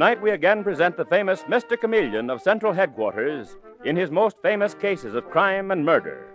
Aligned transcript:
Tonight 0.01 0.23
we 0.23 0.31
again 0.31 0.65
present 0.65 0.97
the 0.97 1.05
famous 1.05 1.43
Mr. 1.43 1.79
Chameleon 1.79 2.31
of 2.31 2.41
Central 2.41 2.73
Headquarters 2.73 3.59
in 3.85 3.97
his 3.97 4.11
most 4.11 4.37
famous 4.41 4.73
cases 4.73 5.15
of 5.15 5.29
crime 5.29 5.71
and 5.71 5.85
murder, 5.85 6.33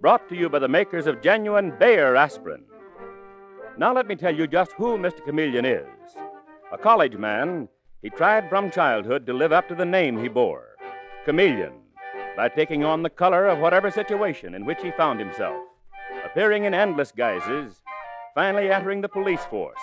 brought 0.00 0.26
to 0.30 0.34
you 0.34 0.48
by 0.48 0.58
the 0.58 0.66
makers 0.66 1.06
of 1.06 1.20
genuine 1.20 1.74
Bayer 1.78 2.16
aspirin. 2.16 2.64
Now 3.76 3.92
let 3.92 4.06
me 4.06 4.16
tell 4.16 4.34
you 4.34 4.46
just 4.46 4.72
who 4.78 4.96
Mr. 4.96 5.22
Chameleon 5.22 5.66
is. 5.66 5.86
A 6.72 6.78
college 6.78 7.18
man, 7.18 7.68
he 8.00 8.08
tried 8.08 8.48
from 8.48 8.70
childhood 8.70 9.26
to 9.26 9.34
live 9.34 9.52
up 9.52 9.68
to 9.68 9.74
the 9.74 9.84
name 9.84 10.18
he 10.18 10.28
bore, 10.28 10.78
Chameleon, 11.26 11.74
by 12.34 12.48
taking 12.48 12.82
on 12.82 13.02
the 13.02 13.10
color 13.10 13.46
of 13.46 13.58
whatever 13.58 13.90
situation 13.90 14.54
in 14.54 14.64
which 14.64 14.80
he 14.80 14.90
found 14.92 15.20
himself, 15.20 15.62
appearing 16.24 16.64
in 16.64 16.72
endless 16.72 17.12
guises, 17.12 17.82
finally 18.34 18.70
entering 18.70 19.02
the 19.02 19.08
police 19.10 19.44
force 19.50 19.76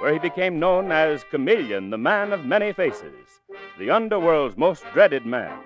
where 0.00 0.12
he 0.14 0.18
became 0.18 0.58
known 0.58 0.90
as 0.90 1.24
Chameleon, 1.30 1.90
the 1.90 1.98
man 1.98 2.32
of 2.32 2.46
many 2.46 2.72
faces, 2.72 3.42
the 3.78 3.90
underworld's 3.90 4.56
most 4.56 4.82
dreaded 4.94 5.26
man. 5.26 5.58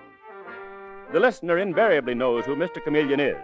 The 1.13 1.21
listener 1.21 1.59
invariably 1.59 2.15
knows 2.15 2.45
who 2.45 2.57
Mr. 2.57 2.83
Chameleon 2.83 3.21
is, 3.21 3.37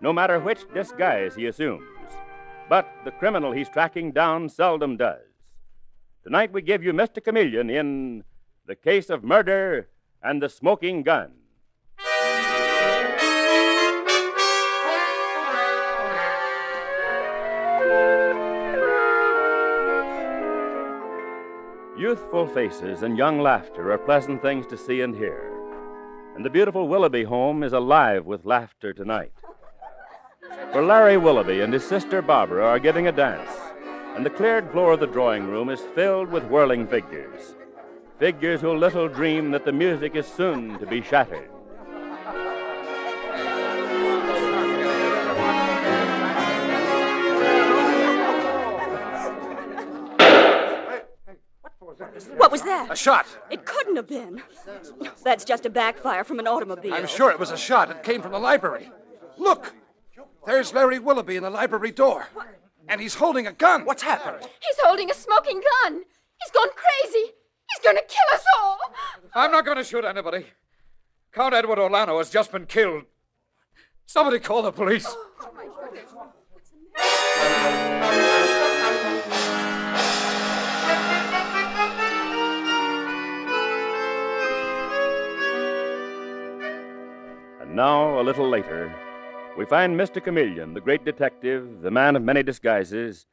no 0.00 0.12
matter 0.12 0.40
which 0.40 0.68
disguise 0.74 1.36
he 1.36 1.46
assumes. 1.46 1.86
But 2.68 2.88
the 3.04 3.12
criminal 3.12 3.52
he's 3.52 3.68
tracking 3.68 4.10
down 4.10 4.48
seldom 4.48 4.96
does. 4.96 5.20
Tonight 6.24 6.52
we 6.52 6.60
give 6.60 6.82
you 6.82 6.92
Mr. 6.92 7.22
Chameleon 7.22 7.70
in 7.70 8.24
The 8.66 8.74
Case 8.74 9.10
of 9.10 9.22
Murder 9.22 9.88
and 10.22 10.42
the 10.42 10.48
Smoking 10.48 11.04
Gun. 11.04 11.32
Youthful 22.02 22.48
faces 22.48 23.04
and 23.04 23.16
young 23.16 23.38
laughter 23.38 23.92
are 23.92 23.98
pleasant 23.98 24.42
things 24.42 24.66
to 24.66 24.76
see 24.76 25.02
and 25.02 25.14
hear. 25.14 25.52
And 26.34 26.44
the 26.44 26.50
beautiful 26.50 26.88
Willoughby 26.88 27.22
home 27.22 27.62
is 27.62 27.72
alive 27.72 28.26
with 28.26 28.44
laughter 28.44 28.92
tonight. 28.92 29.30
For 30.72 30.82
Larry 30.82 31.16
Willoughby 31.16 31.60
and 31.60 31.72
his 31.72 31.84
sister 31.84 32.20
Barbara 32.20 32.66
are 32.66 32.80
giving 32.80 33.06
a 33.06 33.12
dance, 33.12 33.52
and 34.16 34.26
the 34.26 34.30
cleared 34.30 34.68
floor 34.72 34.94
of 34.94 34.98
the 34.98 35.06
drawing 35.06 35.46
room 35.46 35.68
is 35.68 35.80
filled 35.94 36.28
with 36.28 36.42
whirling 36.46 36.88
figures. 36.88 37.54
Figures 38.18 38.60
who 38.60 38.74
little 38.74 39.06
dream 39.06 39.52
that 39.52 39.64
the 39.64 39.70
music 39.70 40.16
is 40.16 40.26
soon 40.26 40.80
to 40.80 40.86
be 40.86 41.02
shattered. 41.02 41.50
A 52.92 52.96
shot. 52.96 53.26
It 53.50 53.64
couldn't 53.64 53.96
have 53.96 54.06
been. 54.06 54.42
That's 55.24 55.46
just 55.46 55.64
a 55.64 55.70
backfire 55.70 56.24
from 56.24 56.38
an 56.38 56.46
automobile. 56.46 56.92
I'm 56.92 57.06
sure 57.06 57.30
it 57.30 57.38
was 57.38 57.50
a 57.50 57.56
shot. 57.56 57.90
It 57.90 58.02
came 58.02 58.20
from 58.20 58.32
the 58.32 58.38
library. 58.38 58.90
Look! 59.38 59.72
There's 60.44 60.74
Larry 60.74 60.98
Willoughby 60.98 61.36
in 61.36 61.42
the 61.42 61.48
library 61.48 61.90
door. 61.90 62.28
And 62.88 63.00
he's 63.00 63.14
holding 63.14 63.46
a 63.46 63.52
gun. 63.52 63.86
What's 63.86 64.02
happened? 64.02 64.42
He's 64.42 64.76
holding 64.82 65.10
a 65.10 65.14
smoking 65.14 65.62
gun. 65.84 66.02
He's 66.38 66.50
gone 66.50 66.68
crazy. 66.76 67.32
He's 67.70 67.82
going 67.82 67.96
to 67.96 68.02
kill 68.02 68.34
us 68.34 68.44
all. 68.58 68.78
I'm 69.34 69.50
not 69.50 69.64
going 69.64 69.78
to 69.78 69.84
shoot 69.84 70.04
anybody. 70.04 70.44
Count 71.32 71.54
Edward 71.54 71.78
Orlano 71.78 72.18
has 72.18 72.28
just 72.28 72.52
been 72.52 72.66
killed. 72.66 73.04
Somebody 74.04 74.38
call 74.38 74.60
the 74.60 74.72
police. 74.72 75.06
Oh, 76.98 78.01
And 87.72 87.78
now, 87.78 88.20
a 88.20 88.22
little 88.22 88.50
later, 88.50 88.94
we 89.56 89.64
find 89.64 89.98
Mr. 89.98 90.22
Chameleon, 90.22 90.74
the 90.74 90.80
great 90.82 91.06
detective, 91.06 91.80
the 91.80 91.90
man 91.90 92.16
of 92.16 92.22
many 92.22 92.42
disguises, 92.42 93.24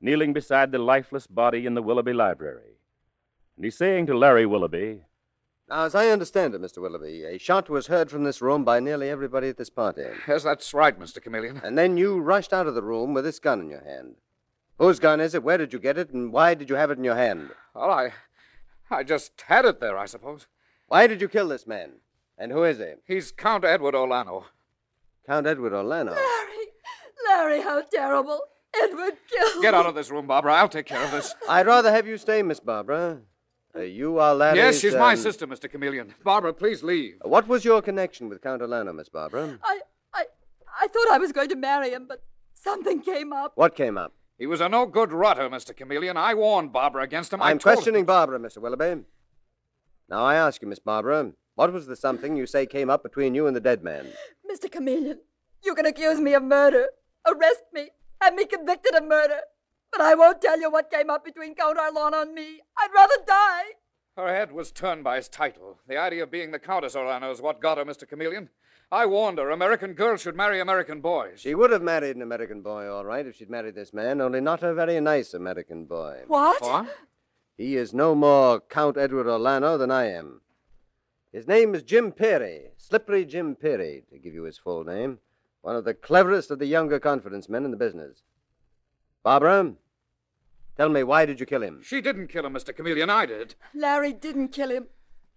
kneeling 0.00 0.32
beside 0.32 0.72
the 0.72 0.78
lifeless 0.78 1.26
body 1.26 1.66
in 1.66 1.74
the 1.74 1.82
Willoughby 1.82 2.14
Library. 2.14 2.78
And 3.54 3.66
he's 3.66 3.76
saying 3.76 4.06
to 4.06 4.16
Larry 4.16 4.46
Willoughby, 4.46 5.02
Now, 5.68 5.84
as 5.84 5.94
I 5.94 6.08
understand 6.08 6.54
it, 6.54 6.62
Mr. 6.62 6.80
Willoughby, 6.80 7.22
a 7.24 7.36
shot 7.36 7.68
was 7.68 7.88
heard 7.88 8.10
from 8.10 8.24
this 8.24 8.40
room 8.40 8.64
by 8.64 8.80
nearly 8.80 9.10
everybody 9.10 9.50
at 9.50 9.58
this 9.58 9.68
party. 9.68 10.06
Yes, 10.26 10.44
that's 10.44 10.72
right, 10.72 10.98
Mr. 10.98 11.22
Chameleon. 11.22 11.60
And 11.62 11.76
then 11.76 11.98
you 11.98 12.18
rushed 12.18 12.54
out 12.54 12.66
of 12.66 12.74
the 12.74 12.82
room 12.82 13.12
with 13.12 13.24
this 13.24 13.40
gun 13.40 13.60
in 13.60 13.68
your 13.68 13.84
hand. 13.84 14.14
Whose 14.78 15.00
gun 15.00 15.20
is 15.20 15.34
it? 15.34 15.42
Where 15.42 15.58
did 15.58 15.74
you 15.74 15.78
get 15.78 15.98
it? 15.98 16.08
And 16.14 16.32
why 16.32 16.54
did 16.54 16.70
you 16.70 16.76
have 16.76 16.90
it 16.90 16.96
in 16.96 17.04
your 17.04 17.16
hand? 17.16 17.50
Well, 17.74 17.90
I. 17.90 18.14
I 18.90 19.02
just 19.02 19.38
had 19.48 19.66
it 19.66 19.80
there, 19.80 19.98
I 19.98 20.06
suppose. 20.06 20.46
Why 20.86 21.06
did 21.06 21.20
you 21.20 21.28
kill 21.28 21.48
this 21.48 21.66
man? 21.66 21.96
And 22.38 22.50
who 22.52 22.64
is 22.64 22.78
he? 22.78 22.94
He's 23.06 23.30
Count 23.32 23.64
Edward 23.64 23.94
Orlano. 23.94 24.44
Count 25.26 25.46
Edward 25.46 25.72
Orlano. 25.72 26.12
Larry, 26.16 26.66
Larry, 27.28 27.60
how 27.62 27.82
terrible. 27.92 28.40
Edward 28.74 29.14
killed. 29.30 29.62
Get 29.62 29.74
out 29.74 29.86
of 29.86 29.94
this 29.94 30.10
room, 30.10 30.26
Barbara. 30.26 30.54
I'll 30.54 30.68
take 30.68 30.86
care 30.86 31.04
of 31.04 31.10
this. 31.10 31.34
I'd 31.48 31.66
rather 31.66 31.92
have 31.92 32.06
you 32.06 32.16
stay, 32.16 32.42
Miss 32.42 32.58
Barbara. 32.58 33.20
Uh, 33.74 33.80
you 33.80 34.18
are 34.18 34.34
Larry's... 34.34 34.56
yes, 34.56 34.78
she's 34.80 34.94
my 34.94 35.12
um, 35.12 35.16
sister, 35.16 35.46
Mr. 35.46 35.70
Chameleon. 35.70 36.14
Barbara, 36.24 36.52
please 36.52 36.82
leave. 36.82 37.14
What 37.22 37.48
was 37.48 37.64
your 37.64 37.80
connection 37.80 38.28
with 38.28 38.42
Count 38.42 38.60
Orlano, 38.62 38.94
Miss 38.94 39.08
Barbara? 39.08 39.58
I, 39.62 39.80
I, 40.12 40.24
I 40.82 40.88
thought 40.88 41.08
I 41.10 41.18
was 41.18 41.32
going 41.32 41.48
to 41.50 41.56
marry 41.56 41.90
him, 41.90 42.06
but 42.08 42.22
something 42.54 43.00
came 43.00 43.32
up. 43.32 43.52
What 43.54 43.74
came 43.74 43.96
up? 43.96 44.14
He 44.38 44.46
was 44.46 44.60
a 44.60 44.68
no 44.68 44.86
good 44.86 45.12
rotter, 45.12 45.48
Mr. 45.48 45.76
Chameleon. 45.76 46.16
I 46.16 46.34
warned 46.34 46.72
Barbara 46.72 47.04
against 47.04 47.32
him. 47.32 47.40
I 47.40 47.50
I'm 47.50 47.58
told- 47.58 47.76
questioning 47.76 48.04
Barbara, 48.04 48.38
Mr. 48.38 48.58
Willoughby. 48.58 49.02
Now, 50.08 50.24
I 50.24 50.34
ask 50.34 50.60
you, 50.60 50.68
Miss 50.68 50.78
Barbara, 50.78 51.32
what 51.62 51.72
was 51.72 51.86
the 51.86 51.94
something 51.94 52.34
you 52.34 52.44
say 52.44 52.66
came 52.66 52.90
up 52.90 53.04
between 53.04 53.36
you 53.36 53.46
and 53.46 53.54
the 53.54 53.60
dead 53.60 53.84
man? 53.84 54.04
Mr. 54.50 54.68
Chameleon, 54.68 55.20
you 55.64 55.76
can 55.76 55.86
accuse 55.86 56.18
me 56.18 56.34
of 56.34 56.42
murder, 56.42 56.88
arrest 57.24 57.62
me, 57.72 57.90
have 58.20 58.34
me 58.34 58.46
convicted 58.46 58.96
of 58.96 59.04
murder. 59.04 59.38
But 59.92 60.00
I 60.00 60.16
won't 60.16 60.42
tell 60.42 60.60
you 60.60 60.72
what 60.72 60.90
came 60.90 61.08
up 61.08 61.24
between 61.24 61.54
Count 61.54 61.78
Orlano 61.78 62.20
and 62.22 62.34
me. 62.34 62.62
I'd 62.76 62.90
rather 62.92 63.14
die. 63.24 63.62
Her 64.16 64.34
head 64.34 64.50
was 64.50 64.72
turned 64.72 65.04
by 65.04 65.14
his 65.14 65.28
title. 65.28 65.78
The 65.86 65.96
idea 65.96 66.24
of 66.24 66.32
being 66.32 66.50
the 66.50 66.58
Countess 66.58 66.96
Orlano 66.96 67.30
is 67.32 67.40
what 67.40 67.62
got 67.62 67.78
her, 67.78 67.84
Mr. 67.84 68.08
Chameleon. 68.08 68.48
I 68.90 69.06
warned 69.06 69.38
her 69.38 69.50
American 69.50 69.92
girls 69.92 70.20
should 70.20 70.34
marry 70.34 70.58
American 70.58 71.00
boys. 71.00 71.42
She 71.42 71.54
would 71.54 71.70
have 71.70 71.80
married 71.80 72.16
an 72.16 72.22
American 72.22 72.62
boy, 72.62 72.88
all 72.88 73.04
right, 73.04 73.24
if 73.24 73.36
she'd 73.36 73.48
married 73.50 73.76
this 73.76 73.94
man, 73.94 74.20
only 74.20 74.40
not 74.40 74.64
a 74.64 74.74
very 74.74 75.00
nice 75.00 75.32
American 75.32 75.84
boy. 75.84 76.22
What? 76.26 76.60
What? 76.60 76.88
He 77.56 77.76
is 77.76 77.94
no 77.94 78.16
more 78.16 78.58
Count 78.58 78.96
Edward 78.96 79.26
Orlano 79.26 79.78
than 79.78 79.92
I 79.92 80.06
am. 80.10 80.41
His 81.32 81.48
name 81.48 81.74
is 81.74 81.82
Jim 81.82 82.12
Peary, 82.12 82.72
Slippery 82.76 83.24
Jim 83.24 83.54
Peary, 83.56 84.04
to 84.10 84.18
give 84.18 84.34
you 84.34 84.42
his 84.42 84.58
full 84.58 84.84
name. 84.84 85.18
One 85.62 85.76
of 85.76 85.84
the 85.84 85.94
cleverest 85.94 86.50
of 86.50 86.58
the 86.58 86.66
younger 86.66 86.98
confidence 87.00 87.48
men 87.48 87.64
in 87.64 87.70
the 87.70 87.76
business. 87.76 88.22
Barbara, 89.22 89.72
tell 90.76 90.88
me, 90.88 91.02
why 91.02 91.24
did 91.24 91.40
you 91.40 91.46
kill 91.46 91.62
him? 91.62 91.80
She 91.82 92.00
didn't 92.00 92.28
kill 92.28 92.44
him, 92.44 92.52
Mr. 92.52 92.76
Chameleon. 92.76 93.08
I 93.08 93.26
did. 93.26 93.54
Larry 93.74 94.12
didn't 94.12 94.48
kill 94.48 94.70
him. 94.70 94.88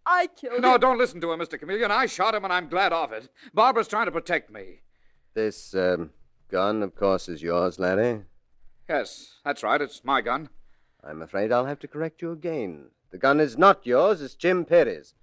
I 0.05 0.27
killed 0.27 0.61
No, 0.61 0.75
him. 0.75 0.81
don't 0.81 0.97
listen 0.97 1.21
to 1.21 1.29
her, 1.29 1.37
Mr. 1.37 1.59
Chameleon. 1.59 1.91
I 1.91 2.07
shot 2.07 2.35
him, 2.35 2.43
and 2.43 2.51
I'm 2.51 2.67
glad 2.67 2.91
of 2.91 3.13
it. 3.13 3.29
Barbara's 3.53 3.87
trying 3.87 4.05
to 4.05 4.11
protect 4.11 4.51
me. 4.51 4.81
This 5.33 5.73
um, 5.75 6.11
gun, 6.49 6.83
of 6.83 6.95
course, 6.95 7.29
is 7.29 7.41
yours, 7.41 7.79
Larry. 7.79 8.23
Yes, 8.89 9.35
that's 9.45 9.63
right. 9.63 9.81
It's 9.81 10.03
my 10.03 10.21
gun. 10.21 10.49
I'm 11.03 11.21
afraid 11.21 11.51
I'll 11.51 11.65
have 11.65 11.79
to 11.79 11.87
correct 11.87 12.21
you 12.21 12.31
again. 12.31 12.87
The 13.11 13.17
gun 13.17 13.39
is 13.39 13.57
not 13.57 13.85
yours, 13.85 14.21
it's 14.21 14.33
Jim 14.35 14.65
Peary's. 14.65 15.13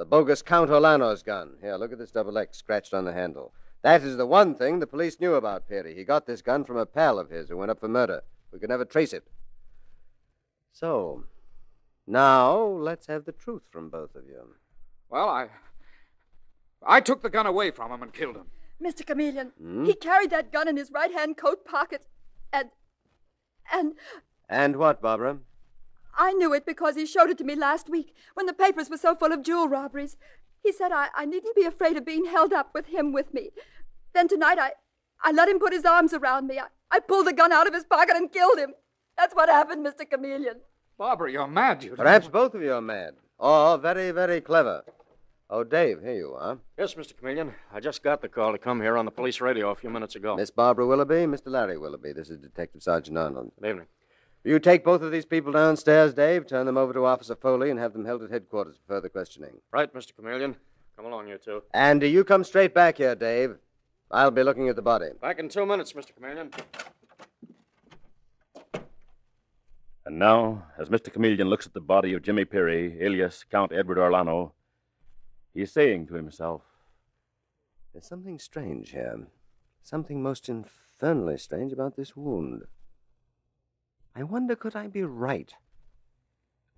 The 0.00 0.06
bogus 0.06 0.40
Count 0.40 0.70
Orlano's 0.70 1.22
gun. 1.22 1.58
Here, 1.60 1.76
look 1.76 1.92
at 1.92 1.98
this 1.98 2.10
double 2.10 2.38
X 2.38 2.56
scratched 2.56 2.94
on 2.94 3.04
the 3.04 3.12
handle. 3.12 3.52
That 3.82 4.02
is 4.02 4.16
the 4.16 4.24
one 4.24 4.54
thing 4.54 4.78
the 4.78 4.86
police 4.86 5.20
knew 5.20 5.34
about 5.34 5.68
Peary. 5.68 5.94
He 5.94 6.04
got 6.04 6.24
this 6.24 6.40
gun 6.40 6.64
from 6.64 6.78
a 6.78 6.86
pal 6.86 7.18
of 7.18 7.28
his 7.28 7.50
who 7.50 7.58
went 7.58 7.70
up 7.70 7.80
for 7.80 7.86
murder. 7.88 8.22
We 8.50 8.58
could 8.58 8.70
never 8.70 8.86
trace 8.86 9.12
it. 9.12 9.24
So, 10.72 11.24
now 12.06 12.56
let's 12.62 13.08
have 13.08 13.26
the 13.26 13.32
truth 13.32 13.64
from 13.70 13.90
both 13.90 14.14
of 14.14 14.24
you. 14.26 14.54
Well, 15.10 15.28
I. 15.28 15.48
I 16.82 17.00
took 17.02 17.20
the 17.20 17.28
gun 17.28 17.44
away 17.44 17.70
from 17.70 17.92
him 17.92 18.02
and 18.02 18.10
killed 18.14 18.36
him. 18.36 18.46
Mr. 18.82 19.04
Chameleon, 19.04 19.52
Hmm? 19.60 19.84
he 19.84 19.92
carried 19.92 20.30
that 20.30 20.50
gun 20.50 20.66
in 20.66 20.78
his 20.78 20.90
right 20.90 21.12
hand 21.12 21.36
coat 21.36 21.66
pocket. 21.66 22.06
And. 22.54 22.70
And 23.70 23.92
And 24.48 24.76
what, 24.76 25.02
Barbara? 25.02 25.40
I 26.16 26.32
knew 26.32 26.52
it 26.52 26.66
because 26.66 26.96
he 26.96 27.06
showed 27.06 27.30
it 27.30 27.38
to 27.38 27.44
me 27.44 27.54
last 27.54 27.88
week 27.88 28.14
when 28.34 28.46
the 28.46 28.52
papers 28.52 28.90
were 28.90 28.96
so 28.96 29.14
full 29.14 29.32
of 29.32 29.42
jewel 29.42 29.68
robberies. 29.68 30.16
He 30.62 30.72
said 30.72 30.92
I, 30.92 31.08
I 31.14 31.24
needn't 31.24 31.56
be 31.56 31.64
afraid 31.64 31.96
of 31.96 32.04
being 32.04 32.26
held 32.26 32.52
up 32.52 32.70
with 32.74 32.86
him 32.86 33.12
with 33.12 33.32
me. 33.32 33.50
Then 34.14 34.28
tonight 34.28 34.58
I, 34.58 34.72
I 35.22 35.32
let 35.32 35.48
him 35.48 35.58
put 35.58 35.72
his 35.72 35.84
arms 35.84 36.12
around 36.12 36.46
me. 36.46 36.58
I, 36.58 36.66
I 36.90 37.00
pulled 37.00 37.26
the 37.26 37.32
gun 37.32 37.52
out 37.52 37.66
of 37.66 37.74
his 37.74 37.84
pocket 37.84 38.16
and 38.16 38.32
killed 38.32 38.58
him. 38.58 38.74
That's 39.16 39.34
what 39.34 39.48
happened, 39.48 39.86
Mr. 39.86 40.08
Chameleon. 40.08 40.60
Barbara, 40.98 41.32
you're 41.32 41.46
mad. 41.46 41.82
You 41.82 41.94
Perhaps 41.94 42.28
both 42.28 42.54
of 42.54 42.62
you 42.62 42.72
are 42.72 42.80
mad. 42.80 43.14
Or 43.38 43.78
very, 43.78 44.10
very 44.10 44.40
clever. 44.40 44.82
Oh, 45.48 45.64
Dave, 45.64 46.00
here 46.02 46.14
you 46.14 46.34
are. 46.34 46.58
Yes, 46.78 46.94
Mr. 46.94 47.16
Chameleon. 47.16 47.54
I 47.72 47.80
just 47.80 48.02
got 48.02 48.22
the 48.22 48.28
call 48.28 48.52
to 48.52 48.58
come 48.58 48.80
here 48.80 48.96
on 48.96 49.04
the 49.04 49.10
police 49.10 49.40
radio 49.40 49.70
a 49.70 49.74
few 49.74 49.90
minutes 49.90 50.14
ago. 50.14 50.36
Miss 50.36 50.50
Barbara 50.50 50.86
Willoughby, 50.86 51.26
Mr. 51.26 51.46
Larry 51.46 51.78
Willoughby. 51.78 52.12
This 52.12 52.30
is 52.30 52.38
Detective 52.38 52.82
Sergeant 52.82 53.18
Arnold. 53.18 53.50
Good 53.60 53.68
evening. 53.70 53.86
You 54.42 54.58
take 54.58 54.84
both 54.84 55.02
of 55.02 55.12
these 55.12 55.26
people 55.26 55.52
downstairs, 55.52 56.14
Dave, 56.14 56.46
turn 56.46 56.64
them 56.64 56.78
over 56.78 56.94
to 56.94 57.04
Officer 57.04 57.36
Foley, 57.36 57.70
and 57.70 57.78
have 57.78 57.92
them 57.92 58.06
held 58.06 58.22
at 58.22 58.30
headquarters 58.30 58.76
for 58.76 58.94
further 58.94 59.10
questioning. 59.10 59.60
Right, 59.70 59.92
Mr. 59.92 60.16
Chameleon. 60.16 60.56
Come 60.96 61.06
along, 61.06 61.28
you 61.28 61.36
two. 61.36 61.62
And 61.74 62.02
you 62.02 62.24
come 62.24 62.44
straight 62.44 62.72
back 62.72 62.96
here, 62.96 63.14
Dave. 63.14 63.56
I'll 64.10 64.30
be 64.30 64.42
looking 64.42 64.68
at 64.68 64.76
the 64.76 64.82
body. 64.82 65.08
Back 65.20 65.38
in 65.38 65.50
two 65.50 65.66
minutes, 65.66 65.92
Mr. 65.92 66.14
Chameleon. 66.14 66.50
And 70.06 70.18
now, 70.18 70.64
as 70.78 70.88
Mr. 70.88 71.12
Chameleon 71.12 71.48
looks 71.48 71.66
at 71.66 71.74
the 71.74 71.80
body 71.80 72.14
of 72.14 72.22
Jimmy 72.22 72.46
Peary, 72.46 72.96
alias 73.00 73.44
Count 73.50 73.72
Edward 73.72 73.98
Orlano, 73.98 74.52
he's 75.52 75.70
saying 75.70 76.06
to 76.06 76.14
himself, 76.14 76.62
There's 77.92 78.06
something 78.08 78.38
strange 78.38 78.90
here. 78.90 79.26
Something 79.82 80.22
most 80.22 80.48
infernally 80.48 81.36
strange 81.36 81.72
about 81.72 81.96
this 81.96 82.16
wound. 82.16 82.64
I 84.14 84.22
wonder, 84.22 84.56
could 84.56 84.76
I 84.76 84.86
be 84.86 85.02
right? 85.02 85.52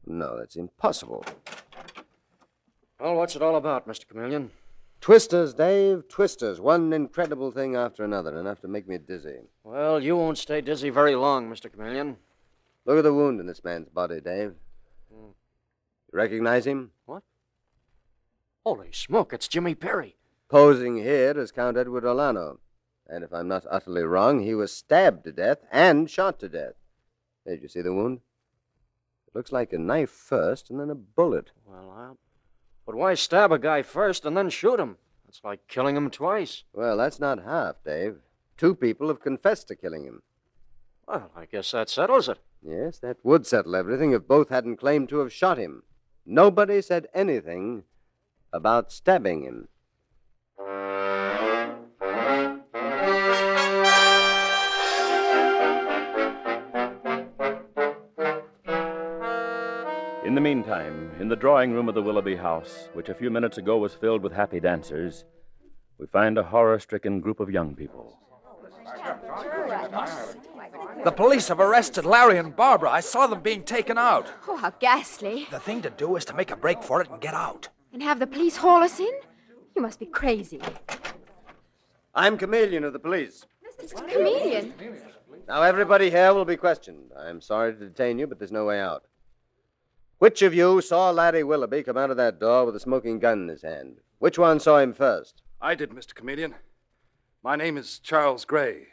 No, 0.07 0.37
that's 0.39 0.57
impossible. 0.57 1.25
Well, 3.01 3.17
what's 3.17 3.37
it 3.37 3.43
all 3.43 3.57
about, 3.57 3.89
Mr. 3.89 4.07
Chameleon? 4.07 4.51
Twisters, 5.01 5.55
Dave, 5.55 6.07
twisters. 6.09 6.61
One 6.61 6.93
incredible 6.93 7.51
thing 7.51 7.75
after 7.75 8.05
another, 8.05 8.39
enough 8.39 8.61
to 8.61 8.69
make 8.69 8.87
me 8.87 8.99
dizzy. 8.99 9.41
Well, 9.65 10.01
you 10.01 10.17
won't 10.17 10.39
stay 10.39 10.61
dizzy 10.61 10.91
very 10.91 11.17
long, 11.17 11.51
Mr. 11.51 11.71
Chameleon. 11.71 12.17
Look 12.85 12.99
at 12.99 13.05
the 13.05 13.13
wound 13.13 13.41
in 13.41 13.47
this 13.47 13.65
man's 13.65 13.89
body, 13.89 14.21
Dave. 14.21 14.55
Hmm. 15.13 15.31
You 15.31 16.13
recognize 16.13 16.67
him? 16.67 16.93
What? 17.07 17.23
Holy 18.65 18.93
smoke, 18.93 19.33
it's 19.33 19.49
Jimmy 19.49 19.75
Perry. 19.75 20.17
Posing 20.49 20.99
here 20.99 21.35
as 21.37 21.51
Count 21.51 21.77
Edward 21.77 22.05
Orlano. 22.05 22.59
And 23.09 23.25
if 23.25 23.33
I'm 23.33 23.49
not 23.49 23.67
utterly 23.69 24.03
wrong, 24.03 24.41
he 24.41 24.55
was 24.55 24.73
stabbed 24.73 25.25
to 25.25 25.33
death 25.33 25.59
and 25.73 26.09
shot 26.09 26.39
to 26.41 26.49
death. 26.49 26.75
Did 27.47 27.63
you 27.63 27.69
see 27.69 27.83
the 27.83 27.93
wound? 27.93 28.21
It 29.27 29.37
looks 29.37 29.53
like 29.53 29.73
a 29.73 29.79
knife 29.79 30.11
first 30.11 30.71
and 30.71 30.79
then 30.79 30.91
a 30.91 30.95
bullet. 30.95 31.51
Well, 31.67 31.91
I... 31.91 32.11
But 32.87 32.95
why 32.95 33.15
stab 33.15 33.53
a 33.53 33.59
guy 33.59 33.83
first 33.83 34.25
and 34.25 34.37
then 34.37 34.51
shoot 34.51 34.79
him? 34.81 34.97
That's 35.25 35.43
like 35.45 35.67
killing 35.69 35.97
him 35.97 36.11
twice. 36.11 36.65
Well, 36.73 36.97
that's 36.97 37.19
not 37.19 37.45
half, 37.45 37.77
Dave. 37.85 38.17
Two 38.57 38.75
people 38.75 39.09
have 39.09 39.21
confessed 39.21 39.69
to 39.69 39.77
killing 39.77 40.05
him. 40.05 40.23
Well, 41.07 41.31
I 41.37 41.47
guess 41.47 41.71
that 41.73 41.89
settles 41.89 42.29
it. 42.29 42.39
Yes, 42.63 42.99
that 42.99 43.17
would 43.25 43.47
settle 43.47 43.75
everything 43.75 44.13
if 44.13 44.29
both 44.29 44.51
hadn't 44.51 44.77
claimed 44.77 45.09
to 45.09 45.19
have 45.19 45.33
shot 45.33 45.59
him. 45.59 45.83
Nobody 46.25 46.81
said 46.81 47.09
anything 47.13 47.85
about 48.53 48.93
stabbing 48.93 49.43
him. 49.43 49.69
In 60.33 60.37
the 60.37 60.41
meantime, 60.41 61.11
in 61.21 61.29
the 61.29 61.37
drawing 61.37 61.75
room 61.75 61.91
of 61.91 61.95
the 61.95 62.01
Willoughby 62.01 62.37
house, 62.37 62.89
which 62.95 63.11
a 63.11 63.15
few 63.15 63.29
minutes 63.29 63.59
ago 63.59 63.77
was 63.77 63.93
filled 63.93 64.23
with 64.23 64.33
happy 64.33 64.61
dancers, 64.61 65.27
we 65.99 66.07
find 66.07 66.39
a 66.39 66.43
horror 66.43 66.79
stricken 66.79 67.21
group 67.21 67.39
of 67.39 67.51
young 67.51 67.77
people. 67.77 68.19
The 71.05 71.13
police 71.13 71.49
have 71.49 71.61
arrested 71.61 72.07
Larry 72.07 72.39
and 72.39 72.57
Barbara. 72.57 72.89
I 72.89 73.01
saw 73.01 73.27
them 73.27 73.43
being 73.43 73.63
taken 73.63 73.99
out. 73.99 74.27
Oh, 74.49 74.57
how 74.57 74.71
ghastly. 74.71 75.49
The 75.51 75.61
thing 75.61 75.83
to 75.83 75.91
do 75.91 76.17
is 76.17 76.25
to 76.25 76.35
make 76.35 76.51
a 76.51 76.57
break 76.57 76.83
for 76.83 77.03
it 77.03 77.11
and 77.11 77.21
get 77.21 77.35
out. 77.35 77.69
And 77.93 78.03
have 78.03 78.19
the 78.19 78.27
police 78.27 78.57
haul 78.57 78.83
us 78.83 79.01
in? 79.01 79.13
You 79.77 79.83
must 79.83 80.01
be 80.01 80.07
crazy. 80.07 80.63
I'm 82.15 82.39
Chameleon 82.39 82.85
of 82.85 82.95
the 82.95 82.99
police. 82.99 83.45
Mr. 83.79 84.11
Chameleon. 84.11 84.73
Now, 85.47 85.61
everybody 85.61 86.09
here 86.09 86.33
will 86.33 86.47
be 86.47 86.57
questioned. 86.57 87.11
I'm 87.19 87.43
sorry 87.43 87.75
to 87.75 87.79
detain 87.79 88.19
you, 88.19 88.27
but 88.27 88.39
there's 88.39 88.51
no 88.51 88.65
way 88.65 88.81
out. 88.81 89.05
Which 90.23 90.41
of 90.43 90.55
you 90.55 90.81
saw 90.81 91.11
Larry 91.11 91.43
Willoughby 91.43 91.83
come 91.83 91.97
out 91.97 92.13
of 92.13 92.17
that 92.17 92.39
door 92.39 92.65
with 92.65 92.77
a 92.77 92.79
smoking 92.79 93.19
gun 93.19 93.43
in 93.43 93.49
his 93.49 93.63
hand? 93.63 93.97
Which 94.21 94.39
one 94.39 94.61
saw 94.61 94.79
him 94.79 94.93
first? 94.93 95.43
I 95.61 95.75
did, 95.75 95.91
Mr. 95.91 96.15
Chameleon. 96.15 96.55
My 97.43 97.57
name 97.57 97.77
is 97.77 97.99
Charles 97.99 98.45
Gray. 98.45 98.87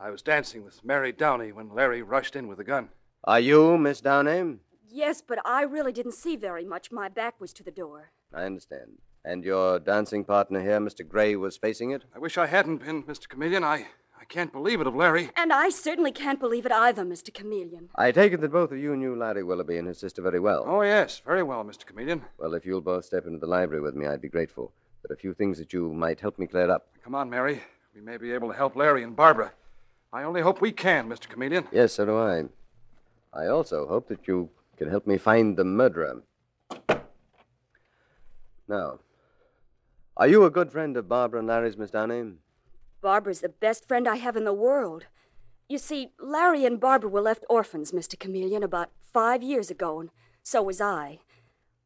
I 0.00 0.08
was 0.08 0.22
dancing 0.22 0.64
with 0.64 0.82
Mary 0.82 1.12
Downey 1.12 1.52
when 1.52 1.74
Larry 1.74 2.00
rushed 2.00 2.34
in 2.34 2.48
with 2.48 2.58
a 2.58 2.64
gun. 2.64 2.88
Are 3.24 3.38
you 3.38 3.76
Miss 3.76 4.00
Downey? 4.00 4.56
Yes, 4.88 5.20
but 5.20 5.40
I 5.44 5.60
really 5.60 5.92
didn't 5.92 6.12
see 6.12 6.36
very 6.36 6.64
much. 6.64 6.90
My 6.90 7.10
back 7.10 7.38
was 7.38 7.52
to 7.52 7.62
the 7.62 7.70
door. 7.70 8.12
I 8.32 8.44
understand. 8.44 9.02
And 9.26 9.44
your 9.44 9.78
dancing 9.78 10.24
partner 10.24 10.62
here, 10.62 10.80
Mr. 10.80 11.06
Gray, 11.06 11.36
was 11.36 11.58
facing 11.58 11.90
it? 11.90 12.04
I 12.14 12.18
wish 12.18 12.38
I 12.38 12.46
hadn't 12.46 12.78
been, 12.78 13.02
Mr. 13.02 13.28
Chameleon. 13.28 13.62
I, 13.62 13.88
I 14.18 14.24
can't 14.24 14.52
believe 14.52 14.80
it 14.80 14.86
of 14.86 14.94
Larry. 14.94 15.30
And 15.36 15.52
I 15.52 15.68
certainly 15.68 16.10
can't 16.12 16.40
believe 16.40 16.66
it 16.66 16.72
either, 16.72 17.04
Mr. 17.04 17.32
Chameleon. 17.32 17.90
I 17.94 18.12
take 18.12 18.32
it 18.32 18.40
that 18.40 18.50
both 18.52 18.72
of 18.72 18.78
you 18.78 18.96
knew 18.96 19.14
Larry 19.14 19.42
Willoughby 19.42 19.76
and 19.76 19.86
his 19.86 19.98
sister 19.98 20.20
very 20.22 20.40
well. 20.40 20.64
Oh, 20.66 20.82
yes, 20.82 21.20
very 21.24 21.42
well, 21.42 21.64
Mr. 21.64 21.86
Chameleon. 21.86 22.22
Well, 22.38 22.54
if 22.54 22.66
you'll 22.66 22.80
both 22.80 23.04
step 23.04 23.26
into 23.26 23.38
the 23.38 23.46
library 23.46 23.82
with 23.82 23.94
me, 23.94 24.06
I'd 24.06 24.20
be 24.22 24.28
grateful. 24.28 24.72
There 25.02 25.12
are 25.12 25.14
a 25.14 25.18
few 25.18 25.34
things 25.34 25.58
that 25.58 25.72
you 25.72 25.92
might 25.92 26.20
help 26.20 26.38
me 26.38 26.46
clear 26.46 26.70
up. 26.70 26.88
Come 27.04 27.14
on, 27.14 27.30
Mary. 27.30 27.62
We 27.94 28.00
may 28.00 28.16
be 28.16 28.32
able 28.32 28.48
to 28.48 28.56
help 28.56 28.74
Larry 28.74 29.02
and 29.04 29.14
Barbara. 29.14 29.52
I 30.12 30.22
only 30.22 30.40
hope 30.40 30.60
we 30.60 30.72
can, 30.72 31.08
Mr. 31.08 31.28
Chameleon. 31.28 31.68
Yes, 31.70 31.92
so 31.94 32.06
do 32.06 32.16
I. 32.18 32.44
I 33.32 33.46
also 33.46 33.86
hope 33.86 34.08
that 34.08 34.26
you 34.26 34.50
can 34.76 34.88
help 34.88 35.06
me 35.06 35.18
find 35.18 35.56
the 35.56 35.64
murderer. 35.64 36.22
Now, 38.68 38.98
are 40.16 40.26
you 40.26 40.44
a 40.44 40.50
good 40.50 40.72
friend 40.72 40.96
of 40.96 41.08
Barbara 41.08 41.38
and 41.38 41.48
Larry's, 41.48 41.76
Miss 41.76 41.90
Downey? 41.90 42.32
Barbara's 43.06 43.40
the 43.40 43.48
best 43.48 43.86
friend 43.86 44.08
I 44.08 44.16
have 44.16 44.36
in 44.36 44.42
the 44.42 44.52
world. 44.52 45.06
You 45.68 45.78
see, 45.78 46.10
Larry 46.18 46.66
and 46.66 46.80
Barbara 46.80 47.08
were 47.08 47.20
left 47.20 47.44
orphans, 47.48 47.92
Mr. 47.92 48.18
Chameleon, 48.18 48.64
about 48.64 48.90
five 49.00 49.44
years 49.44 49.70
ago, 49.70 50.00
and 50.00 50.10
so 50.42 50.60
was 50.60 50.80
I. 50.80 51.20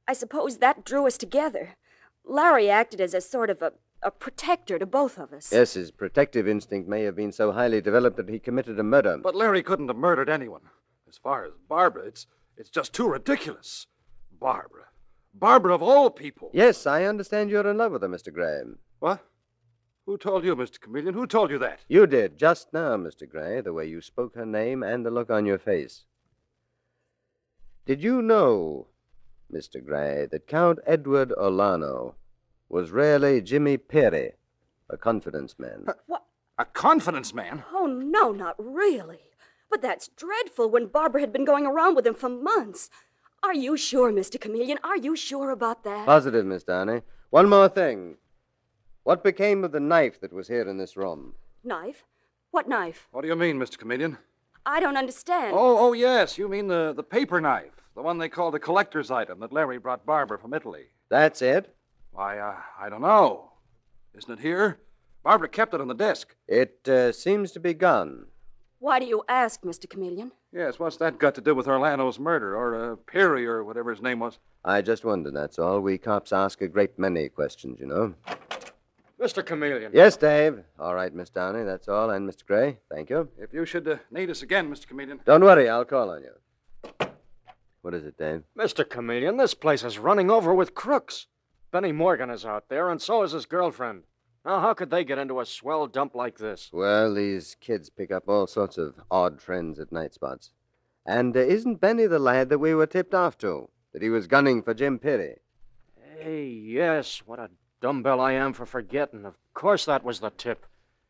I 0.09 0.15
suppose 0.15 0.57
that 0.57 0.83
drew 0.83 1.07
us 1.07 1.19
together. 1.19 1.77
Larry 2.25 2.71
acted 2.71 3.03
as 3.03 3.13
a 3.13 3.21
sort 3.21 3.51
of 3.51 3.61
a, 3.61 3.75
a 4.03 4.11
protector 4.11 4.79
to 4.79 4.87
both 4.87 5.19
of 5.19 5.35
us. 5.35 5.53
Yes, 5.53 5.75
his 5.75 5.91
protective 5.91 6.49
instinct 6.49 6.89
may 6.89 7.03
have 7.03 7.17
been 7.17 7.33
so 7.33 7.53
highly 7.53 7.83
developed 7.83 8.17
that 8.17 8.31
he 8.31 8.39
committed 8.39 8.81
a 8.81 8.83
murder. 8.83 9.19
But 9.19 9.35
Larry 9.35 9.63
couldn't 9.63 9.89
have 9.89 9.99
murdered 9.99 10.31
anyone. 10.31 10.63
As 11.07 11.19
far 11.19 11.45
as 11.45 11.53
Barbara, 11.69 12.07
it's, 12.07 12.29
it's 12.57 12.71
just 12.71 12.95
too 12.95 13.07
ridiculous. 13.07 13.87
Barbara. 14.33 14.87
Barbara 15.35 15.75
of 15.75 15.83
all 15.83 16.09
people. 16.09 16.51
Yes, 16.55 16.87
I 16.87 17.05
understand 17.05 17.51
you're 17.51 17.69
in 17.69 17.77
love 17.77 17.93
with 17.93 18.01
her, 18.01 18.09
Mr. 18.09 18.33
Graham. 18.33 18.79
What? 19.01 19.23
Who 20.07 20.17
told 20.19 20.45
you, 20.45 20.57
Mr. 20.57 20.81
Chameleon? 20.81 21.15
Who 21.15 21.27
told 21.27 21.51
you 21.51 21.59
that? 21.59 21.81
You 21.89 22.07
did, 22.07 22.37
just 22.39 22.73
now, 22.73 22.97
Mr. 22.97 23.29
Gray, 23.29 23.61
the 23.61 23.73
way 23.73 23.87
you 23.87 24.01
spoke 24.01 24.35
her 24.35 24.47
name 24.47 24.83
and 24.83 25.05
the 25.05 25.11
look 25.11 25.31
on 25.31 25.47
your 25.47 25.59
face. 25.59 26.05
Did 27.87 28.03
you 28.03 28.23
know, 28.23 28.89
Mr. 29.53 29.85
Gray, 29.85 30.27
that 30.31 30.47
Count 30.47 30.79
Edward 30.87 31.31
Orlano 31.31 32.15
was 32.69 32.91
really 32.91 33.41
Jimmy 33.41 33.77
Perry, 33.77 34.33
a 34.89 34.97
confidence 34.97 35.59
man? 35.59 35.87
What? 36.07 36.25
A 36.59 36.65
confidence 36.65 37.33
man? 37.33 37.65
Oh, 37.73 37.87
no, 37.87 38.33
not 38.33 38.55
really. 38.59 39.21
But 39.71 39.83
that's 39.83 40.09
dreadful 40.09 40.71
when 40.71 40.87
Barbara 40.87 41.21
had 41.21 41.33
been 41.33 41.45
going 41.45 41.67
around 41.67 41.95
with 41.95 42.07
him 42.07 42.15
for 42.15 42.29
months. 42.29 42.91
Are 43.43 43.55
you 43.55 43.77
sure, 43.77 44.13
Mr. 44.13 44.41
Chameleon? 44.41 44.79
Are 44.85 44.97
you 44.97 45.17
sure 45.17 45.51
about 45.51 45.85
that? 45.85 46.05
Positive, 46.07 46.45
Miss 46.45 46.65
Downey. 46.65 47.03
One 47.31 47.49
more 47.49 47.69
thing. 47.69 48.17
What 49.03 49.25
became 49.25 49.65
of 49.65 49.73
the 49.73 49.81
knife 49.81 50.21
that 50.21 50.33
was 50.33 50.49
here 50.49 50.69
in 50.69 50.77
this 50.77 50.97
room? 50.97 51.35
Knife? 51.65 52.05
What 52.51 52.69
knife? 52.69 53.09
What 53.13 53.23
do 53.23 53.29
you 53.29 53.37
mean, 53.37 53.59
Mr. 53.59 53.79
Chameleon? 53.79 54.19
I 54.67 54.81
don't 54.81 54.97
understand. 54.97 55.55
Oh, 55.55 55.79
oh, 55.79 55.93
yes. 55.95 56.37
You 56.37 56.49
mean 56.49 56.69
the, 56.69 56.93
the 56.95 57.03
paper 57.03 57.41
knife. 57.41 57.73
The 57.95 58.03
one 58.03 58.19
they 58.19 58.29
called 58.29 58.55
a 58.55 58.59
collector's 58.59 59.11
item 59.11 59.41
that 59.41 59.53
Larry 59.53 59.79
brought 59.79 60.05
Barbara 60.05 60.39
from 60.39 60.55
Italy. 60.55 60.87
That's 61.09 61.41
it? 61.43 61.75
Why, 62.13 62.39
uh, 62.39 62.57
I 62.79 62.89
don't 62.89 63.01
know. 63.01 63.53
Isn't 64.17 64.39
it 64.39 64.41
here? 64.41 64.79
Barbara 65.23 65.49
kept 65.49 65.75
it 65.75 65.81
on 65.81 65.89
the 65.89 65.95
desk. 65.95 66.35
It 66.47 66.87
uh, 66.89 67.13
seems 67.13 67.53
to 67.53 67.61
be 67.61 67.75
gone. 67.75 68.27
Why 68.79 68.99
do 68.99 69.07
you 69.07 69.23
ask, 69.29 69.63
Mr. 69.63 69.89
Chameleon? 69.89 70.33
Yes, 70.53 70.79
what's 70.79 70.97
that 70.99 71.19
got 71.19 71.35
to 71.37 71.41
do 71.41 71.55
with 71.55 71.69
Orlando's 71.69 72.19
murder, 72.19 72.57
or 72.57 72.93
uh, 72.93 72.97
Perry, 72.97 73.47
or 73.47 73.63
whatever 73.63 73.91
his 73.91 74.03
name 74.03 74.19
was? 74.21 74.39
I 74.65 74.83
just 74.83 75.05
wondered, 75.05 75.35
that's 75.35 75.59
all. 75.59 75.81
We 75.81 75.99
cops 75.99 76.33
ask 76.33 76.61
a 76.61 76.69
great 76.69 76.99
many 76.99 77.29
questions, 77.29 77.79
you 77.81 77.87
know. 77.87 78.15
Mr. 79.21 79.45
Chameleon. 79.45 79.93
Yes, 79.95 80.17
Dave. 80.17 80.65
All 80.79 80.95
right, 80.95 81.13
Miss 81.13 81.29
Downey, 81.29 81.63
that's 81.63 81.89
all. 81.89 82.11
And 82.11 82.29
Mr. 82.29 82.47
Gray, 82.47 82.79
thank 82.91 83.11
you. 83.11 83.29
If 83.39 83.53
you 83.53 83.67
should 83.67 83.87
uh, 83.87 83.97
need 84.11 84.31
us 84.31 84.43
again, 84.43 84.71
Mr. 84.71 84.89
Chameleon. 84.89 85.21
Don't 85.27 85.45
worry, 85.45 85.69
I'll 85.69 85.85
call 85.85 86.11
on 86.11 86.23
you. 86.23 87.07
What 87.83 87.95
is 87.95 88.05
it, 88.05 88.17
Dave? 88.17 88.43
Mr. 88.57 88.89
Chameleon, 88.89 89.37
this 89.37 89.55
place 89.55 89.85
is 89.85 89.99
running 89.99 90.31
over 90.31 90.55
with 90.55 90.75
crooks. 90.75 91.27
Benny 91.71 91.93
Morgan 91.93 92.31
is 92.31 92.45
out 92.45 92.69
there, 92.69 92.89
and 92.89 93.01
so 93.01 93.23
is 93.23 93.33
his 93.33 93.47
girlfriend. 93.47 94.05
Now, 94.45 94.61
how 94.61 94.73
could 94.73 94.91
they 94.91 95.05
get 95.05 95.19
into 95.19 95.41
a 95.41 95.47
swell 95.47 95.87
dump 95.87 96.15
like 96.15 96.39
this? 96.39 96.71
Well, 96.73 97.15
these 97.15 97.57
kids 97.61 97.91
pick 97.91 98.11
up 98.11 98.29
all 98.29 98.47
sorts 98.47 98.79
of 98.79 98.95
odd 99.11 99.39
trends 99.39 99.79
at 99.79 99.93
night 99.93 100.15
spots. 100.15 100.51
And 101.05 101.37
uh, 101.37 101.41
isn't 101.41 101.81
Benny 101.81 102.07
the 102.07 102.19
lad 102.19 102.49
that 102.49 102.59
we 102.59 102.75
were 102.75 102.87
tipped 102.87 103.15
off 103.15 103.37
to? 103.39 103.69
That 103.93 104.03
he 104.03 104.09
was 104.09 104.27
gunning 104.27 104.63
for 104.63 104.73
Jim 104.73 104.99
Perry? 104.99 105.37
Hey, 106.19 106.47
yes, 106.47 107.23
what 107.27 107.39
a 107.39 107.51
dumbbell 107.81 108.21
I 108.21 108.33
am 108.33 108.53
for 108.53 108.67
forgetting. 108.67 109.25
Of 109.25 109.35
course, 109.55 109.85
that 109.87 110.05
was 110.05 110.21
the 110.21 110.31
tip. 110.31 110.67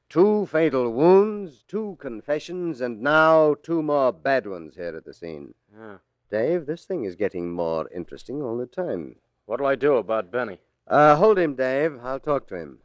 Two 0.09 0.47
fatal 0.47 0.91
wounds, 0.91 1.63
two 1.69 1.97
confessions, 2.01 2.81
and 2.81 3.01
now 3.01 3.55
two 3.63 3.83
more 3.83 4.13
bad 4.13 4.47
ones 4.47 4.75
here 4.77 4.97
at 4.97 5.05
the 5.05 5.15
scene. 5.15 5.55
Yeah. 5.73 5.99
Dave, 6.31 6.67
this 6.67 6.85
thing 6.85 7.05
is 7.05 7.17
getting 7.17 7.53
more 7.53 7.89
interesting 7.95 8.43
all 8.43 8.57
the 8.57 8.67
time. 8.67 9.17
What'll 9.47 9.67
I 9.67 9.75
do 9.75 9.97
about 9.97 10.31
Benny? 10.31 10.59
Uh, 10.87 11.17
hold 11.17 11.39
him, 11.39 11.55
Dave. 11.55 11.99
I'll 12.03 12.21
talk 12.21 12.49
to 12.49 12.57
him. 12.57 12.79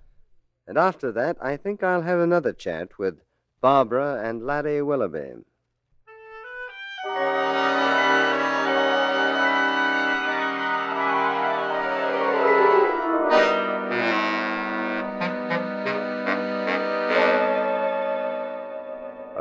And 0.67 0.77
after 0.77 1.11
that, 1.11 1.37
I 1.41 1.57
think 1.57 1.83
I'll 1.83 2.01
have 2.01 2.19
another 2.19 2.53
chat 2.53 2.97
with 2.97 3.21
Barbara 3.61 4.21
and 4.23 4.45
Larry 4.45 4.81
Willoughby. 4.81 5.43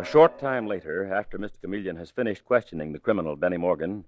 A 0.04 0.06
short 0.06 0.38
time 0.38 0.66
later, 0.66 1.10
after 1.10 1.38
Mr. 1.38 1.62
Chameleon 1.62 1.96
has 1.96 2.10
finished 2.10 2.44
questioning 2.44 2.92
the 2.92 2.98
criminal 2.98 3.36
Benny 3.36 3.56
Morgan, 3.56 4.04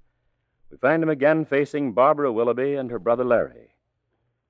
we 0.71 0.77
find 0.77 1.03
him 1.03 1.09
again 1.09 1.47
facing 1.47 1.95
Barbara 1.95 2.31
Willoughby 2.31 2.75
and 2.75 2.91
her 2.91 2.99
brother 2.99 3.25
Larry. 3.25 3.71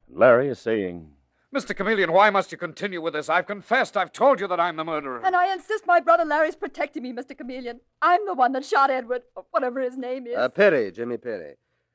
And 0.08 0.18
Larry 0.18 0.48
is 0.48 0.58
saying, 0.58 1.12
Mr. 1.54 1.74
Chameleon, 1.74 2.10
why 2.10 2.30
must 2.30 2.50
you 2.50 2.58
continue 2.58 3.00
with 3.00 3.14
this? 3.14 3.28
I've 3.28 3.46
confessed. 3.46 3.96
I've 3.96 4.10
told 4.10 4.40
you 4.40 4.48
that 4.48 4.58
I'm 4.58 4.74
the 4.74 4.82
murderer. 4.82 5.22
And 5.24 5.36
I 5.36 5.52
insist 5.52 5.86
my 5.86 6.00
brother 6.00 6.24
Larry's 6.24 6.56
protecting 6.56 7.04
me, 7.04 7.12
Mr. 7.12 7.38
Chameleon. 7.38 7.78
I'm 8.02 8.26
the 8.26 8.34
one 8.34 8.50
that 8.50 8.64
shot 8.64 8.90
Edward, 8.90 9.22
or 9.36 9.44
whatever 9.52 9.80
his 9.80 9.96
name 9.96 10.26
is. 10.26 10.36
Uh, 10.36 10.48
Perry, 10.48 10.90
Jimmy 10.90 11.16
Perry. 11.16 11.54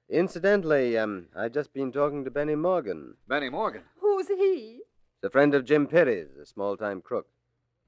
Incidentally, 0.09 0.97
um, 0.97 1.27
I've 1.35 1.51
just 1.51 1.73
been 1.73 1.91
talking 1.91 2.23
to 2.23 2.31
Benny 2.31 2.55
Morgan. 2.55 3.15
Benny 3.27 3.49
Morgan. 3.49 3.81
Who's 3.99 4.29
he? 4.29 4.79
The 5.19 5.29
friend 5.29 5.53
of 5.53 5.65
Jim 5.65 5.87
Perry's, 5.87 6.37
a 6.41 6.45
small 6.45 6.77
time 6.77 7.01
crook. 7.01 7.27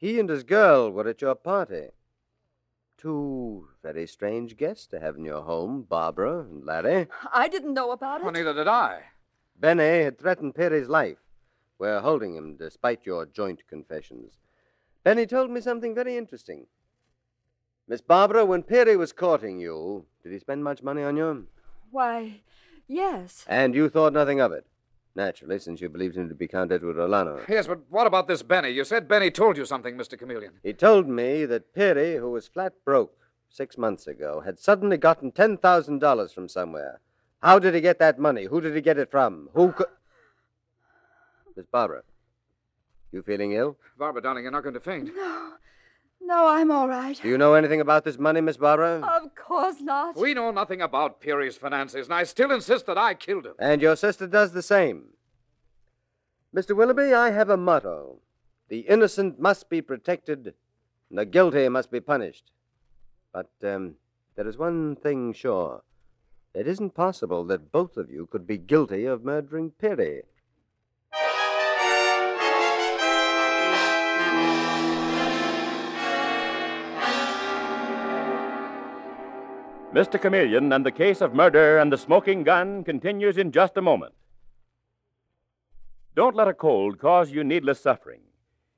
He 0.03 0.19
and 0.19 0.27
his 0.27 0.43
girl 0.43 0.91
were 0.91 1.07
at 1.07 1.21
your 1.21 1.33
party. 1.33 1.87
Two 2.97 3.69
very 3.81 4.05
strange 4.05 4.57
guests 4.57 4.85
to 4.87 4.99
have 4.99 5.15
in 5.15 5.23
your 5.23 5.43
home, 5.43 5.83
Barbara 5.83 6.41
and 6.41 6.65
Larry. 6.65 7.07
I 7.31 7.47
didn't 7.47 7.73
know 7.73 7.91
about 7.91 8.19
it. 8.19 8.23
Well, 8.25 8.33
neither 8.33 8.53
did 8.53 8.67
I. 8.67 9.03
Benny 9.57 10.03
had 10.03 10.19
threatened 10.19 10.55
Perry's 10.55 10.89
life. 10.89 11.19
We're 11.79 12.01
holding 12.01 12.35
him 12.35 12.57
despite 12.57 13.05
your 13.05 13.25
joint 13.25 13.65
confessions. 13.69 14.33
Benny 15.05 15.25
told 15.25 15.49
me 15.49 15.61
something 15.61 15.95
very 15.95 16.17
interesting. 16.17 16.67
Miss 17.87 18.01
Barbara, 18.01 18.43
when 18.43 18.63
Perry 18.63 18.97
was 18.97 19.13
courting 19.13 19.61
you, 19.61 20.05
did 20.21 20.33
he 20.33 20.39
spend 20.39 20.65
much 20.65 20.83
money 20.83 21.03
on 21.03 21.15
you? 21.15 21.47
Why, 21.91 22.41
yes. 22.89 23.45
And 23.47 23.73
you 23.73 23.87
thought 23.87 24.11
nothing 24.11 24.41
of 24.41 24.51
it? 24.51 24.65
Naturally, 25.15 25.59
since 25.59 25.79
you 25.79 25.89
believed 25.89 26.17
him 26.17 26.27
to 26.29 26.35
be 26.35 26.47
Count 26.47 26.71
Edward 26.71 26.95
Orlano. 26.95 27.47
Yes, 27.47 27.67
but 27.67 27.81
what 27.89 28.07
about 28.07 28.27
this 28.27 28.41
Benny? 28.41 28.69
You 28.69 28.83
said 28.83 29.07
Benny 29.07 29.29
told 29.29 29.57
you 29.57 29.65
something, 29.65 29.95
Mr. 29.95 30.17
Chameleon. 30.17 30.53
He 30.63 30.73
told 30.73 31.07
me 31.07 31.45
that 31.45 31.73
Perry, 31.73 32.15
who 32.15 32.31
was 32.31 32.47
flat 32.47 32.73
broke 32.83 33.15
six 33.47 33.77
months 33.77 34.07
ago, 34.07 34.41
had 34.43 34.57
suddenly 34.59 34.97
gotten 34.97 35.31
$10,000 35.31 36.33
from 36.33 36.49
somewhere. 36.49 36.99
How 37.43 37.59
did 37.59 37.75
he 37.75 37.81
get 37.81 37.99
that 37.99 38.17
money? 38.17 38.45
Who 38.45 38.59
did 38.59 38.73
he 38.73 38.81
get 38.81 38.97
it 38.97 39.11
from? 39.11 39.49
Who 39.53 39.73
could. 39.73 39.87
Miss 41.55 41.67
Barbara, 41.67 42.01
you 43.11 43.21
feeling 43.21 43.51
ill? 43.51 43.77
Barbara, 43.99 44.23
darling, 44.23 44.43
you're 44.43 44.51
not 44.51 44.63
going 44.63 44.73
to 44.73 44.79
faint. 44.79 45.11
No. 45.15 45.53
No, 46.25 46.47
I'm 46.47 46.71
all 46.71 46.87
right. 46.87 47.19
Do 47.21 47.27
you 47.27 47.37
know 47.37 47.53
anything 47.53 47.81
about 47.81 48.05
this 48.05 48.17
money, 48.17 48.41
Miss 48.41 48.57
Barbara? 48.57 49.01
Of 49.01 49.35
course 49.35 49.81
not. 49.81 50.15
We 50.15 50.33
know 50.33 50.51
nothing 50.51 50.81
about 50.81 51.19
Peary's 51.19 51.57
finances, 51.57 52.07
and 52.07 52.13
I 52.13 52.23
still 52.23 52.51
insist 52.51 52.85
that 52.85 52.97
I 52.97 53.13
killed 53.13 53.45
him. 53.45 53.53
And 53.59 53.81
your 53.81 53.95
sister 53.95 54.27
does 54.27 54.53
the 54.53 54.61
same. 54.61 55.09
Mr. 56.55 56.75
Willoughby, 56.75 57.13
I 57.13 57.31
have 57.31 57.49
a 57.49 57.57
motto 57.57 58.19
the 58.73 58.79
innocent 58.89 59.39
must 59.39 59.69
be 59.69 59.83
protected, 59.83 60.55
and 61.09 61.19
the 61.19 61.25
guilty 61.25 61.69
must 61.69 61.91
be 61.91 61.99
punished. 61.99 62.49
But 63.31 63.51
um, 63.63 63.95
there 64.35 64.47
is 64.47 64.57
one 64.57 64.95
thing 64.95 65.31
sure 65.33 65.83
it 66.55 66.67
isn't 66.67 66.95
possible 66.95 67.43
that 67.45 67.71
both 67.71 67.97
of 67.97 68.09
you 68.09 68.25
could 68.25 68.47
be 68.47 68.57
guilty 68.57 69.05
of 69.05 69.23
murdering 69.23 69.73
Perry. 69.77 70.23
Mr. 79.93 80.19
Chameleon 80.19 80.73
and 80.73 80.83
the 80.83 80.91
case 80.91 81.21
of 81.21 81.35
murder 81.35 81.77
and 81.77 81.93
the 81.93 81.97
smoking 81.99 82.41
gun 82.41 82.83
continues 82.83 83.37
in 83.37 83.51
just 83.51 83.77
a 83.77 83.81
moment. 83.81 84.15
Don't 86.15 86.35
let 86.35 86.47
a 86.47 86.53
cold 86.55 86.97
cause 86.97 87.29
you 87.29 87.43
needless 87.43 87.79
suffering. 87.79 88.21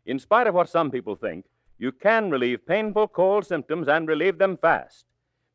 In 0.05 0.19
spite 0.19 0.45
of 0.45 0.53
what 0.53 0.67
some 0.67 0.91
people 0.91 1.15
think, 1.15 1.45
you 1.77 1.93
can 1.93 2.29
relieve 2.29 2.67
painful 2.67 3.07
cold 3.07 3.45
symptoms 3.45 3.87
and 3.87 4.09
relieve 4.09 4.39
them 4.39 4.57
fast. 4.57 5.05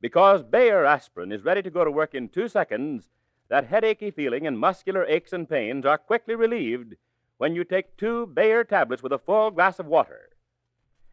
Because 0.01 0.43
Bayer 0.43 0.87
aspirin 0.87 1.31
is 1.31 1.45
ready 1.45 1.61
to 1.61 1.71
go 1.71 1.85
to 1.85 1.91
work 1.91 2.15
in 2.15 2.31
two 2.31 2.49
seconds, 2.49 3.11
that 3.51 3.69
headachy 3.69 4.11
feeling 4.11 4.47
and 4.47 4.59
muscular 4.59 5.05
aches 5.05 5.35
and 5.35 5.47
pains 5.47 5.85
are 5.85 5.99
quickly 5.99 6.35
relieved 6.35 6.95
when 7.37 7.55
you 7.55 7.65
take 7.65 7.99
two 7.99 8.25
Bayer 8.29 8.65
tablets 8.65 9.03
with 9.03 9.13
a 9.13 9.19
full 9.19 9.51
glass 9.51 9.79
of 9.79 9.85
water. 9.85 10.31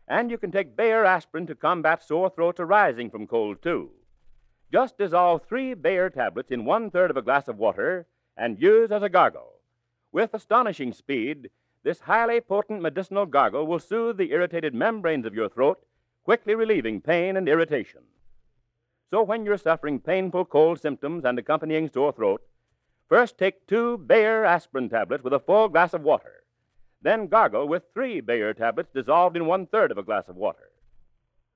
And 0.08 0.32
you 0.32 0.38
can 0.38 0.54
take 0.54 0.78
Bayer 0.78 1.04
aspirin 1.04 1.48
to 1.48 1.56
combat 1.56 2.02
sore 2.02 2.30
throats 2.30 2.62
arising 2.62 3.10
from 3.10 3.28
cold, 3.28 3.62
too. 3.62 3.92
Just 4.72 4.98
dissolve 4.98 5.44
three 5.44 5.74
Bayer 5.74 6.10
tablets 6.10 6.52
in 6.52 6.66
one 6.66 6.92
third 6.92 7.10
of 7.10 7.18
a 7.18 7.22
glass 7.22 7.48
of 7.48 7.58
water 7.58 8.06
and 8.36 8.62
use 8.62 8.92
as 8.92 9.02
a 9.02 9.10
gargle. 9.10 9.54
With 10.12 10.34
astonishing 10.34 10.92
speed, 10.92 11.50
this 11.84 12.02
highly 12.02 12.42
potent 12.42 12.82
medicinal 12.82 13.26
gargle 13.26 13.66
will 13.66 13.80
soothe 13.80 14.18
the 14.18 14.32
irritated 14.32 14.74
membranes 14.74 15.26
of 15.26 15.34
your 15.34 15.48
throat, 15.48 15.86
quickly 16.26 16.54
relieving 16.54 17.00
pain 17.00 17.38
and 17.38 17.48
irritation. 17.48 18.02
So 19.10 19.24
when 19.24 19.46
you're 19.46 19.58
suffering 19.58 20.02
painful 20.02 20.46
cold 20.46 20.82
symptoms 20.82 21.24
and 21.24 21.40
accompanying 21.40 21.90
sore 21.90 22.12
throat, 22.12 22.42
first 23.08 23.38
take 23.38 23.68
two 23.68 23.98
Bayer 23.98 24.44
aspirin 24.44 24.90
tablets 24.90 25.24
with 25.24 25.32
a 25.32 25.40
full 25.40 25.70
glass 25.70 25.94
of 25.94 26.02
water. 26.02 26.44
Then 27.02 27.28
gargle 27.28 27.70
with 27.70 27.84
three 27.94 28.20
Bayer 28.20 28.54
tablets 28.54 28.90
dissolved 28.94 29.38
in 29.38 29.46
one 29.46 29.66
third 29.66 29.92
of 29.92 29.98
a 29.98 30.04
glass 30.04 30.28
of 30.28 30.36
water. 30.36 30.72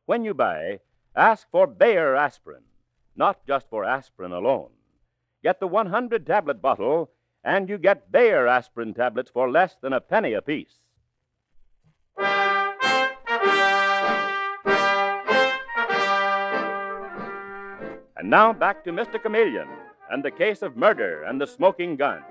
When 0.06 0.24
you 0.24 0.34
buy, 0.34 0.80
ask 1.14 1.50
for 1.52 1.68
Bayer 1.68 2.16
aspirin, 2.16 2.64
not 3.16 3.46
just 3.46 3.70
for 3.70 3.84
aspirin 3.86 4.32
alone. 4.32 4.70
Get 5.44 5.60
the 5.60 5.68
100 5.68 6.26
tablet 6.26 6.62
bottle, 6.62 7.12
and 7.44 7.68
you 7.70 7.78
get 7.78 8.12
Bayer 8.12 8.48
aspirin 8.48 8.94
tablets 8.94 9.32
for 9.32 9.50
less 9.50 9.76
than 9.82 9.94
a 9.94 10.02
penny 10.02 10.34
apiece. 10.34 10.82
And 18.18 18.30
now 18.30 18.54
back 18.54 18.84
to 18.84 18.92
Mr. 18.92 19.22
Chameleon 19.22 19.68
and 20.12 20.24
the 20.24 20.30
case 20.30 20.62
of 20.62 20.78
murder 20.78 21.24
and 21.24 21.42
the 21.42 21.48
smoking 21.48 21.96
gun. 21.96 22.22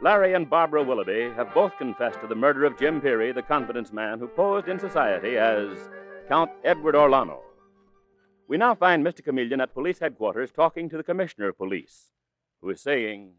Larry 0.00 0.32
and 0.32 0.48
Barbara 0.48 0.82
Willoughby 0.82 1.30
have 1.36 1.52
both 1.52 1.76
confessed 1.76 2.20
to 2.22 2.26
the 2.26 2.34
murder 2.34 2.64
of 2.64 2.78
Jim 2.78 3.00
Peary, 3.00 3.32
the 3.32 3.42
confidence 3.42 3.92
man 3.92 4.18
who 4.18 4.26
posed 4.26 4.68
in 4.68 4.78
society 4.78 5.36
as 5.36 5.68
Count 6.26 6.50
Edward 6.64 6.94
Orlano. 6.94 7.38
We 8.52 8.58
now 8.58 8.74
find 8.74 9.02
Mr. 9.02 9.24
Chameleon 9.24 9.62
at 9.62 9.72
police 9.72 10.00
headquarters 10.00 10.50
talking 10.50 10.90
to 10.90 10.98
the 10.98 11.02
commissioner 11.02 11.48
of 11.48 11.56
police, 11.56 12.10
who 12.60 12.68
is 12.68 12.82
saying, 12.82 13.32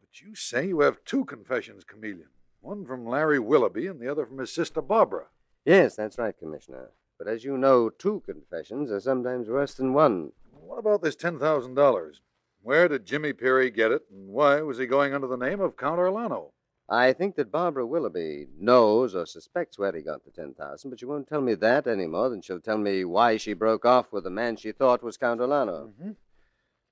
But 0.00 0.20
you 0.20 0.34
say 0.34 0.66
you 0.66 0.80
have 0.80 1.04
two 1.04 1.24
confessions, 1.24 1.84
Chameleon. 1.84 2.30
One 2.62 2.84
from 2.84 3.06
Larry 3.06 3.38
Willoughby 3.38 3.86
and 3.86 4.00
the 4.00 4.10
other 4.10 4.26
from 4.26 4.38
his 4.38 4.52
sister 4.52 4.82
Barbara. 4.82 5.26
Yes, 5.64 5.94
that's 5.94 6.18
right, 6.18 6.36
Commissioner. 6.36 6.90
But 7.16 7.28
as 7.28 7.44
you 7.44 7.56
know, 7.56 7.90
two 7.90 8.24
confessions 8.26 8.90
are 8.90 8.98
sometimes 8.98 9.48
worse 9.48 9.74
than 9.74 9.94
one. 9.94 10.32
What 10.50 10.80
about 10.80 11.00
this 11.00 11.14
$10,000? 11.14 12.14
Where 12.60 12.88
did 12.88 13.06
Jimmy 13.06 13.34
Peary 13.34 13.70
get 13.70 13.92
it, 13.92 14.02
and 14.10 14.30
why 14.30 14.62
was 14.62 14.78
he 14.78 14.86
going 14.86 15.14
under 15.14 15.28
the 15.28 15.36
name 15.36 15.60
of 15.60 15.76
Count 15.76 16.00
Orlano? 16.00 16.50
I 16.88 17.12
think 17.12 17.34
that 17.34 17.50
Barbara 17.50 17.84
Willoughby 17.84 18.46
knows 18.58 19.14
or 19.14 19.26
suspects 19.26 19.78
where 19.78 19.92
he 19.92 20.02
got 20.02 20.24
the 20.24 20.30
10000 20.30 20.88
but 20.88 21.00
she 21.00 21.06
won't 21.06 21.28
tell 21.28 21.40
me 21.40 21.54
that 21.54 21.88
any 21.88 22.06
more 22.06 22.28
than 22.28 22.40
she'll 22.40 22.60
tell 22.60 22.78
me 22.78 23.04
why 23.04 23.36
she 23.36 23.54
broke 23.54 23.84
off 23.84 24.12
with 24.12 24.22
the 24.22 24.30
man 24.30 24.56
she 24.56 24.70
thought 24.70 25.02
was 25.02 25.16
Count 25.16 25.40
Orlano. 25.40 25.88
Mm-hmm. 25.88 26.12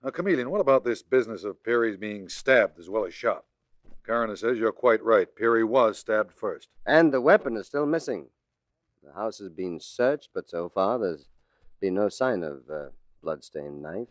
Now, 0.03 0.11
Chameleon, 0.11 0.51
what 0.51 0.61
about 0.61 0.85
this 0.85 1.03
business 1.03 1.45
of 1.45 1.63
Perry's 1.63 1.97
being 1.97 2.29
stabbed 2.29 2.79
as 2.79 2.91
well 2.91 3.07
as 3.07 3.15
shot? 3.15 3.45
Coroner 4.05 4.37
says 4.37 4.59
you're 4.59 4.73
quite 4.73 5.03
right. 5.03 5.35
Perry 5.35 5.65
was 5.65 5.99
stabbed 5.99 6.33
first. 6.33 6.69
And 6.85 7.13
the 7.13 7.21
weapon 7.21 7.57
is 7.57 7.67
still 7.67 7.87
missing. 7.87 8.27
The 9.03 9.15
house 9.15 9.39
has 9.39 9.49
been 9.49 9.81
searched, 9.81 10.31
but 10.35 10.51
so 10.51 10.69
far 10.69 10.99
there's 10.99 11.29
been 11.81 11.95
no 11.95 12.09
sign 12.09 12.43
of 12.43 12.69
a 12.69 12.91
bloodstained 13.23 13.81
knife. 13.81 14.09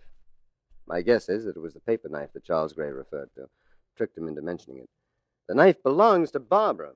My 0.87 1.01
guess 1.01 1.29
is 1.29 1.45
that 1.45 1.57
it 1.57 1.61
was 1.61 1.73
the 1.73 1.79
paper 1.79 2.09
knife 2.09 2.33
that 2.33 2.43
Charles 2.43 2.73
Gray 2.73 2.89
referred 2.89 3.29
to. 3.35 3.49
Tricked 3.95 4.17
him 4.17 4.27
into 4.27 4.41
mentioning 4.41 4.79
it. 4.79 4.89
The 5.47 5.55
knife 5.55 5.81
belongs 5.83 6.31
to 6.31 6.39
Barbara. 6.39 6.91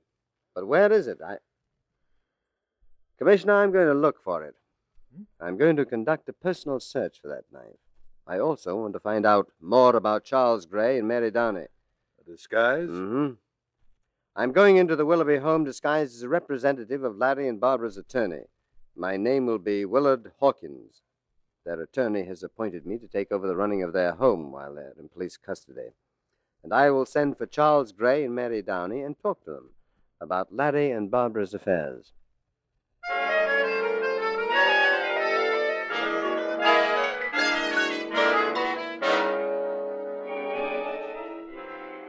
But 0.55 0.67
where 0.67 0.91
is 0.91 1.07
it? 1.07 1.19
I. 1.25 1.37
Commissioner, 3.17 3.55
I'm 3.55 3.71
going 3.71 3.87
to 3.87 3.93
look 3.93 4.21
for 4.21 4.43
it. 4.43 4.55
I'm 5.39 5.57
going 5.57 5.75
to 5.77 5.85
conduct 5.85 6.29
a 6.29 6.33
personal 6.33 6.79
search 6.79 7.19
for 7.21 7.27
that 7.27 7.45
knife. 7.51 7.77
I 8.27 8.39
also 8.39 8.75
want 8.75 8.93
to 8.93 8.99
find 8.99 9.25
out 9.25 9.51
more 9.61 9.95
about 9.95 10.25
Charles 10.25 10.65
Gray 10.65 10.99
and 10.99 11.07
Mary 11.07 11.31
Downey. 11.31 11.65
A 12.21 12.29
disguise? 12.29 12.89
Mm-hmm. 12.89 13.33
I'm 14.35 14.51
going 14.51 14.77
into 14.77 14.95
the 14.95 15.05
Willoughby 15.05 15.37
home 15.37 15.63
disguised 15.63 16.15
as 16.15 16.21
a 16.23 16.29
representative 16.29 17.03
of 17.03 17.17
Larry 17.17 17.47
and 17.47 17.59
Barbara's 17.59 17.97
attorney. 17.97 18.43
My 18.95 19.17
name 19.17 19.45
will 19.45 19.59
be 19.59 19.85
Willard 19.85 20.31
Hawkins. 20.39 21.01
Their 21.65 21.81
attorney 21.81 22.23
has 22.25 22.43
appointed 22.43 22.85
me 22.85 22.97
to 22.97 23.07
take 23.07 23.31
over 23.31 23.47
the 23.47 23.55
running 23.55 23.81
of 23.81 23.93
their 23.93 24.13
home 24.13 24.51
while 24.51 24.75
they're 24.75 24.93
in 24.99 25.09
police 25.09 25.37
custody. 25.37 25.89
And 26.67 26.73
I 26.73 26.91
will 26.91 27.05
send 27.05 27.37
for 27.37 27.45
Charles 27.45 27.93
Gray 27.93 28.25
and 28.25 28.35
Mary 28.35 28.61
Downey 28.61 28.99
and 28.99 29.17
talk 29.17 29.41
to 29.45 29.51
them 29.51 29.69
about 30.19 30.53
Larry 30.53 30.91
and 30.91 31.09
Barbara's 31.09 31.53
affairs. 31.53 32.11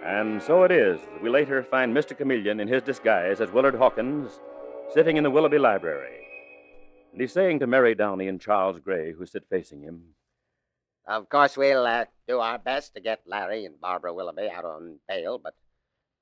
And 0.05 0.43
so 0.43 0.65
it 0.65 0.73
is 0.73 1.01
that 1.03 1.23
we 1.23 1.31
later 1.31 1.63
find 1.63 1.97
Mr. 1.97 2.19
Chameleon 2.19 2.59
in 2.59 2.67
his 2.67 2.83
disguise 2.83 3.41
as 3.41 3.53
Willard 3.53 3.77
Hawkins 3.77 4.41
sitting 4.93 5.17
in 5.17 5.23
the 5.23 5.31
Willoughby 5.31 5.59
Library. 5.59 6.27
And 7.13 7.21
he's 7.21 7.33
saying 7.33 7.61
to 7.61 7.69
Mary 7.69 7.95
Downey 7.95 8.27
and 8.27 8.41
Charles 8.41 8.81
Gray, 8.81 9.13
who 9.13 9.25
sit 9.25 9.45
facing 9.49 9.83
him, 9.83 10.15
Of 11.09 11.31
course, 11.31 11.57
we'll 11.57 11.87
uh, 11.87 12.05
do 12.29 12.41
our 12.41 12.59
best 12.59 12.93
to 12.95 13.01
get 13.01 13.23
Larry 13.27 13.65
and 13.65 13.81
Barbara 13.81 14.13
Willoughby 14.13 14.51
out 14.55 14.67
on 14.67 14.99
bail, 15.09 15.39
but 15.43 15.55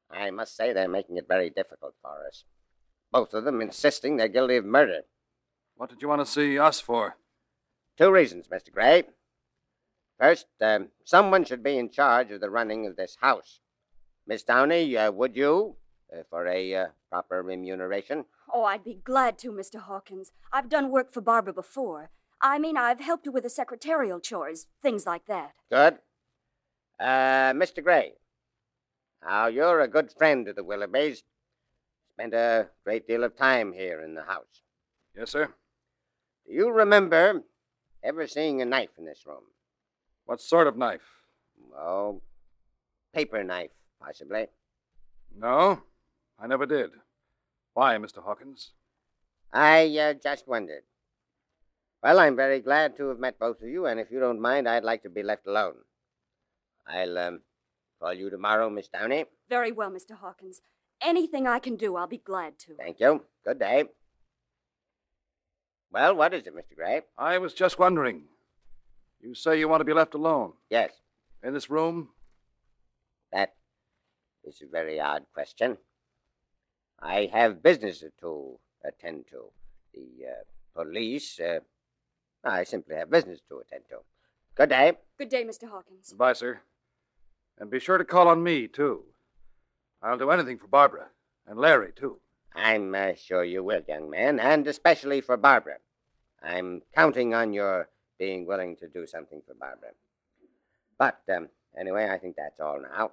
I 0.08 0.30
must 0.30 0.56
say 0.56 0.72
they're 0.72 0.86
making 0.86 1.16
it 1.16 1.26
very 1.26 1.50
difficult 1.50 1.94
for 2.00 2.24
us. 2.28 2.44
Both 3.10 3.34
of 3.34 3.42
them 3.42 3.60
insisting 3.60 4.16
they're 4.16 4.28
guilty 4.28 4.56
of 4.56 4.64
murder. 4.64 5.00
What 5.74 5.90
did 5.90 6.02
you 6.02 6.08
want 6.08 6.20
to 6.20 6.30
see 6.30 6.56
us 6.56 6.78
for? 6.78 7.16
Two 7.98 8.12
reasons, 8.12 8.46
Mr. 8.46 8.72
Gray. 8.72 9.02
First, 10.20 10.46
um, 10.60 10.90
someone 11.04 11.44
should 11.44 11.64
be 11.64 11.78
in 11.78 11.90
charge 11.90 12.30
of 12.30 12.40
the 12.40 12.48
running 12.48 12.86
of 12.86 12.94
this 12.94 13.16
house. 13.20 13.58
Miss 14.24 14.44
Downey, 14.44 14.96
uh, 14.96 15.10
would 15.10 15.34
you, 15.34 15.74
uh, 16.16 16.22
for 16.30 16.46
a 16.46 16.74
uh, 16.74 16.86
proper 17.10 17.42
remuneration? 17.42 18.24
Oh, 18.54 18.62
I'd 18.62 18.84
be 18.84 19.00
glad 19.02 19.36
to, 19.38 19.50
Mr. 19.50 19.80
Hawkins. 19.80 20.30
I've 20.52 20.68
done 20.68 20.90
work 20.90 21.12
for 21.12 21.20
Barbara 21.20 21.52
before. 21.52 22.10
I 22.40 22.58
mean, 22.58 22.76
I've 22.76 23.00
helped 23.00 23.26
her 23.26 23.32
with 23.32 23.44
the 23.44 23.50
secretarial 23.50 24.20
chores, 24.20 24.66
things 24.82 25.06
like 25.06 25.26
that. 25.26 25.52
Good. 25.70 25.98
Uh, 27.00 27.52
Mr. 27.52 27.82
Gray. 27.82 28.12
Now, 29.24 29.46
you're 29.46 29.80
a 29.80 29.88
good 29.88 30.12
friend 30.12 30.46
of 30.48 30.56
the 30.56 30.62
Willoughbys. 30.62 31.22
Spent 32.12 32.34
a 32.34 32.68
great 32.84 33.06
deal 33.06 33.24
of 33.24 33.36
time 33.36 33.72
here 33.72 34.00
in 34.00 34.14
the 34.14 34.22
house. 34.22 34.62
Yes, 35.16 35.30
sir. 35.30 35.52
Do 36.46 36.52
you 36.52 36.70
remember 36.70 37.42
ever 38.02 38.26
seeing 38.26 38.62
a 38.62 38.64
knife 38.64 38.90
in 38.98 39.04
this 39.04 39.26
room? 39.26 39.44
What 40.24 40.40
sort 40.40 40.66
of 40.66 40.76
knife? 40.76 41.22
Oh, 41.76 42.22
paper 43.12 43.42
knife, 43.42 43.70
possibly. 44.00 44.46
No, 45.36 45.82
I 46.38 46.46
never 46.46 46.66
did. 46.66 46.90
Why, 47.74 47.96
Mr. 47.96 48.22
Hawkins? 48.22 48.70
I 49.52 49.86
uh, 49.98 50.14
just 50.14 50.46
wondered. 50.46 50.82
Well, 52.06 52.20
I'm 52.20 52.36
very 52.36 52.60
glad 52.60 52.96
to 52.98 53.08
have 53.08 53.18
met 53.18 53.36
both 53.36 53.60
of 53.60 53.68
you, 53.68 53.86
and 53.86 53.98
if 53.98 54.12
you 54.12 54.20
don't 54.20 54.40
mind, 54.40 54.68
I'd 54.68 54.84
like 54.84 55.02
to 55.02 55.10
be 55.10 55.24
left 55.24 55.48
alone. 55.48 55.74
I'll 56.86 57.18
um, 57.18 57.40
call 57.98 58.14
you 58.14 58.30
tomorrow, 58.30 58.70
Miss 58.70 58.86
Downey. 58.86 59.24
Very 59.48 59.72
well, 59.72 59.90
Mr. 59.90 60.12
Hawkins. 60.12 60.60
Anything 61.02 61.48
I 61.48 61.58
can 61.58 61.74
do, 61.74 61.96
I'll 61.96 62.06
be 62.06 62.18
glad 62.18 62.60
to. 62.60 62.76
Thank 62.76 63.00
you. 63.00 63.24
Good 63.44 63.58
day. 63.58 63.86
Well, 65.90 66.14
what 66.14 66.32
is 66.32 66.46
it, 66.46 66.54
Mr. 66.54 66.76
Gray? 66.76 67.00
I 67.18 67.38
was 67.38 67.54
just 67.54 67.76
wondering. 67.76 68.22
You 69.20 69.34
say 69.34 69.58
you 69.58 69.66
want 69.66 69.80
to 69.80 69.84
be 69.84 69.92
left 69.92 70.14
alone? 70.14 70.52
Yes. 70.70 70.92
In 71.42 71.54
this 71.54 71.68
room? 71.68 72.10
That 73.32 73.56
is 74.44 74.62
a 74.62 74.70
very 74.70 75.00
odd 75.00 75.24
question. 75.34 75.76
I 77.02 77.28
have 77.32 77.64
business 77.64 78.04
to 78.20 78.60
attend 78.84 79.24
to. 79.32 79.46
The 79.92 80.06
uh, 80.28 80.44
police. 80.80 81.40
Uh, 81.40 81.58
I 82.46 82.64
simply 82.64 82.96
have 82.96 83.10
business 83.10 83.40
to 83.48 83.58
attend 83.58 83.82
to. 83.90 83.98
Good 84.54 84.68
day. 84.70 84.92
Good 85.18 85.28
day, 85.28 85.44
Mr. 85.44 85.68
Hawkins. 85.68 86.10
Goodbye, 86.10 86.34
sir. 86.34 86.60
And 87.58 87.70
be 87.70 87.80
sure 87.80 87.98
to 87.98 88.04
call 88.04 88.28
on 88.28 88.42
me, 88.42 88.68
too. 88.68 89.04
I'll 90.02 90.18
do 90.18 90.30
anything 90.30 90.58
for 90.58 90.68
Barbara. 90.68 91.08
And 91.46 91.58
Larry, 91.58 91.92
too. 91.94 92.18
I'm 92.54 92.94
uh, 92.94 93.14
sure 93.14 93.44
you 93.44 93.62
will, 93.62 93.82
young 93.86 94.08
man, 94.08 94.40
and 94.40 94.66
especially 94.66 95.20
for 95.20 95.36
Barbara. 95.36 95.76
I'm 96.42 96.82
counting 96.94 97.34
on 97.34 97.52
your 97.52 97.88
being 98.18 98.46
willing 98.46 98.76
to 98.76 98.88
do 98.88 99.06
something 99.06 99.42
for 99.46 99.54
Barbara. 99.54 99.90
But 100.98 101.20
um, 101.34 101.48
anyway, 101.78 102.08
I 102.10 102.18
think 102.18 102.36
that's 102.36 102.60
all 102.60 102.80
now. 102.80 103.10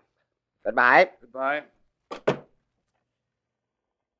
Goodbye. 0.63 1.09
Goodbye. 1.19 1.63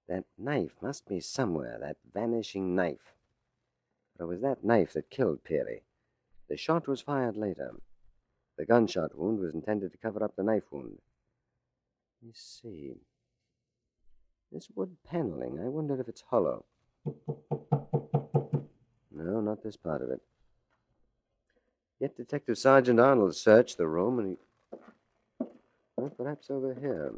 That 0.10 0.26
knife 0.38 0.76
must 0.82 1.08
be 1.08 1.22
somewhere, 1.22 1.78
that 1.80 1.98
vanishing 2.14 2.76
knife. 2.76 3.14
It 4.24 4.28
was 4.28 4.40
that 4.40 4.64
knife 4.64 4.94
that 4.94 5.10
killed 5.10 5.44
Peary. 5.44 5.84
The 6.48 6.56
shot 6.56 6.88
was 6.88 7.02
fired 7.02 7.36
later. 7.36 7.76
The 8.58 8.66
gunshot 8.66 9.18
wound 9.18 9.40
was 9.40 9.54
intended 9.54 9.92
to 9.92 9.98
cover 9.98 10.24
up 10.24 10.38
the 10.38 10.44
knife 10.44 10.64
wound. 10.72 11.02
Let 12.22 12.28
me 12.28 12.32
see. 12.34 12.94
This 14.50 14.70
wood 14.74 14.96
paneling, 15.06 15.60
I 15.60 15.68
wonder 15.68 16.00
if 16.00 16.08
it's 16.08 16.24
hollow. 16.30 16.64
No, 19.12 19.42
not 19.42 19.62
this 19.62 19.76
part 19.76 20.02
of 20.02 20.10
it. 20.10 20.22
Yet 22.00 22.16
Detective 22.16 22.58
Sergeant 22.58 23.02
Arnold 23.02 23.36
searched 23.36 23.78
the 23.78 23.90
room 23.90 24.20
and 24.20 24.28
he. 24.30 24.38
Well, 25.98 26.12
perhaps 26.12 26.50
over 26.50 26.74
here. 26.74 27.12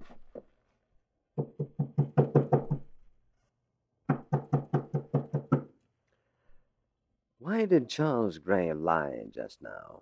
Why 7.55 7.63
did 7.63 7.87
Charles 7.87 8.37
Gray 8.37 8.73
lie 8.73 9.27
just 9.33 9.61
now, 9.61 10.01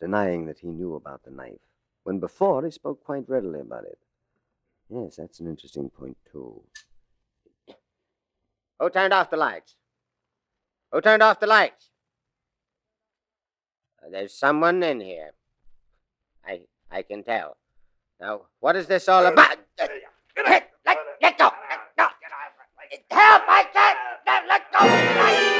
denying 0.00 0.46
that 0.46 0.60
he 0.60 0.68
knew 0.68 0.94
about 0.94 1.22
the 1.22 1.30
knife, 1.30 1.60
when 2.02 2.18
before 2.18 2.64
he 2.64 2.70
spoke 2.70 3.04
quite 3.04 3.28
readily 3.28 3.60
about 3.60 3.84
it? 3.84 3.98
Yes, 4.88 5.16
that's 5.16 5.38
an 5.38 5.46
interesting 5.46 5.90
point, 5.90 6.16
too. 6.32 6.62
Who 8.80 8.88
turned 8.88 9.12
off 9.12 9.28
the 9.28 9.36
lights? 9.36 9.76
Who 10.92 11.02
turned 11.02 11.22
off 11.22 11.40
the 11.40 11.46
lights? 11.46 11.90
Uh, 14.02 14.08
There's 14.10 14.32
someone 14.32 14.82
in 14.82 15.00
here. 15.00 15.32
I 16.42 16.62
I 16.90 17.02
can 17.02 17.22
tell. 17.22 17.58
Now, 18.18 18.46
what 18.60 18.76
is 18.76 18.86
this 18.86 19.10
all 19.10 19.26
about? 19.26 19.58
Let, 19.76 19.90
let, 20.86 20.96
let 21.20 21.36
go. 21.36 21.50
No. 21.98 22.08
Help! 23.10 23.42
I 23.46 23.64
can't. 23.74 23.98
Let, 24.26 24.48
let 24.48 24.72
go. 24.72 25.53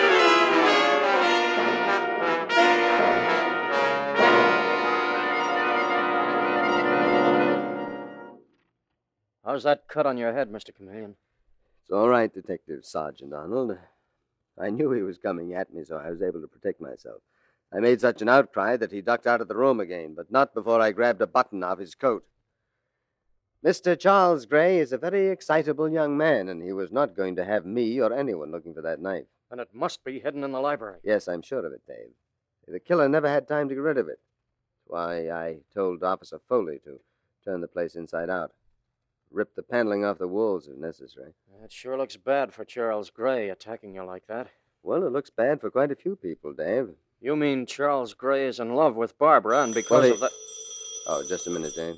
How's 9.55 9.63
that 9.63 9.87
cut 9.87 10.05
on 10.05 10.19
your 10.19 10.33
head, 10.33 10.51
Mr. 10.51 10.75
Chameleon? 10.75 11.15
It's 11.81 11.93
all 11.93 12.09
right, 12.09 12.35
Detective 12.35 12.85
Sergeant 12.85 13.33
Arnold. 13.33 13.79
I 14.59 14.71
knew 14.71 14.91
he 14.91 15.03
was 15.03 15.17
coming 15.17 15.55
at 15.55 15.73
me, 15.73 15.85
so 15.85 15.97
I 15.97 16.11
was 16.11 16.23
able 16.23 16.41
to 16.41 16.49
protect 16.49 16.81
myself. 16.81 17.23
I 17.73 17.79
made 17.79 18.01
such 18.01 18.21
an 18.21 18.29
outcry 18.29 18.77
that 18.77 18.91
he 18.91 19.01
ducked 19.01 19.29
out 19.29 19.41
of 19.41 19.47
the 19.47 19.55
room 19.55 19.79
again, 19.79 20.15
but 20.17 20.33
not 20.33 20.55
before 20.55 20.81
I 20.81 20.91
grabbed 20.91 21.23
a 21.23 21.29
button 21.29 21.63
off 21.63 21.79
his 21.79 21.95
coat. 21.95 22.25
Mr. 23.65 23.97
Charles 23.97 24.45
Gray 24.45 24.81
is 24.81 24.93
a 24.93 24.99
very 24.99 25.29
excitable 25.29 25.89
young 25.89 26.17
man, 26.17 26.49
and 26.49 26.61
he 26.61 26.73
was 26.73 26.91
not 26.91 27.15
going 27.15 27.37
to 27.37 27.45
have 27.45 27.65
me 27.65 28.01
or 28.01 28.13
anyone 28.13 28.51
looking 28.51 28.75
for 28.75 28.83
that 28.83 29.01
knife. 29.01 29.27
And 29.53 29.61
it 29.61 29.69
must 29.73 30.03
be 30.03 30.19
hidden 30.19 30.43
in 30.43 30.51
the 30.51 30.59
library. 30.59 30.99
Yes, 31.05 31.29
I'm 31.29 31.43
sure 31.43 31.65
of 31.65 31.73
it, 31.73 31.83
Dave. 31.87 32.11
The 32.67 32.81
killer 32.81 33.09
never 33.09 33.29
had 33.29 33.47
time 33.47 33.69
to 33.69 33.75
get 33.77 33.83
rid 33.83 33.99
of 33.99 34.09
it. 34.09 34.19
That's 34.19 34.89
why, 34.89 35.31
I 35.31 35.59
told 35.73 36.03
Officer 36.03 36.41
Foley 36.49 36.81
to 36.83 36.99
turn 37.45 37.61
the 37.61 37.69
place 37.69 37.95
inside 37.95 38.29
out. 38.29 38.51
Rip 39.31 39.55
the 39.55 39.63
paneling 39.63 40.05
off 40.05 40.19
the 40.19 40.29
walls 40.29 40.69
if 40.69 40.77
necessary. 40.77 41.33
That 41.61 41.73
sure 41.73 41.99
looks 41.99 42.17
bad 42.17 42.53
for 42.53 42.65
Charles 42.65 43.11
Gray 43.11 43.49
attacking 43.49 43.95
you 43.95 44.05
like 44.05 44.27
that. 44.29 44.49
Well, 44.83 45.05
it 45.07 45.13
looks 45.13 45.31
bad 45.31 45.61
for 45.61 45.71
quite 45.71 45.91
a 45.91 45.97
few 45.97 46.15
people, 46.15 46.53
Dave. 46.53 46.91
You 47.21 47.37
mean 47.37 47.67
Charles 47.67 48.15
Gray 48.15 48.47
is 48.47 48.61
in 48.61 48.75
love 48.75 48.97
with 48.97 49.19
Barbara, 49.19 49.63
and 49.63 49.75
because 49.75 50.03
Well, 50.05 50.13
of 50.13 50.21
that. 50.21 50.31
Oh, 51.07 51.25
just 51.29 51.47
a 51.47 51.51
minute, 51.51 51.75
Dave. 51.75 51.97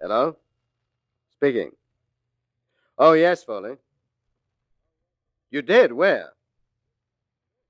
Hello? 0.00 0.36
Speaking. 1.32 1.72
Oh, 2.98 3.12
yes, 3.12 3.42
Foley. 3.42 3.76
You 5.50 5.62
did? 5.62 5.92
Where? 5.92 6.32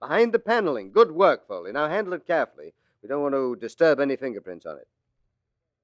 Behind 0.00 0.32
the 0.32 0.38
paneling. 0.38 0.90
Good 0.92 1.12
work, 1.12 1.46
Foley. 1.46 1.72
Now 1.72 1.88
handle 1.88 2.12
it 2.14 2.26
carefully. 2.26 2.74
We 3.02 3.08
don't 3.08 3.22
want 3.22 3.34
to 3.34 3.56
disturb 3.56 4.00
any 4.00 4.16
fingerprints 4.16 4.66
on 4.66 4.78
it. 4.78 4.88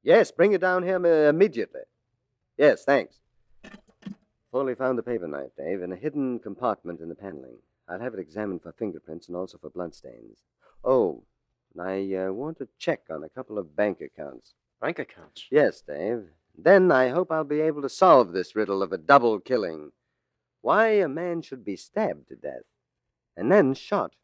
Yes, 0.03 0.31
bring 0.31 0.53
it 0.53 0.61
down 0.61 0.83
here 0.83 0.97
uh, 1.05 1.29
immediately. 1.29 1.83
Yes, 2.59 2.85
thanks. 2.85 3.21
Foley 4.51 4.75
found 4.75 4.99
the 4.99 5.03
paper 5.03 5.29
knife, 5.29 5.53
Dave, 5.57 5.81
in 5.81 5.93
a 5.93 5.97
hidden 5.97 6.41
compartment 6.41 7.01
in 7.01 7.09
the 7.09 7.15
paneling. 7.15 7.59
I'll 7.89 8.01
have 8.01 8.15
it 8.15 8.21
examined 8.21 8.63
for 8.63 8.73
fingerprints 8.73 9.29
and 9.29 9.37
also 9.37 9.59
for 9.59 9.71
bloodstains. 9.71 10.43
Oh, 10.85 11.23
and 11.73 11.89
I 11.89 12.27
uh, 12.27 12.33
want 12.33 12.59
to 12.59 12.69
check 12.77 13.03
on 13.11 13.23
a 13.23 13.29
couple 13.29 13.59
of 13.59 13.77
bank 13.77 14.01
accounts. 14.01 14.55
Bank 14.81 14.99
accounts? 14.99 15.47
Yes, 15.51 15.81
Dave. 15.81 16.31
Then 16.57 16.91
I 16.91 17.09
hope 17.09 17.31
I'll 17.31 17.45
be 17.45 17.61
able 17.61 17.83
to 17.83 17.89
solve 17.89 18.33
this 18.33 18.57
riddle 18.57 18.83
of 18.83 18.93
a 18.93 18.99
double 18.99 19.39
killing. 19.39 19.93
Why 20.61 20.89
a 20.89 21.09
man 21.09 21.43
should 21.43 21.65
be 21.65 21.77
stabbed 21.77 22.29
to 22.29 22.37
death 22.37 22.65
and 23.37 23.53
then 23.53 23.75
shot. 23.75 24.15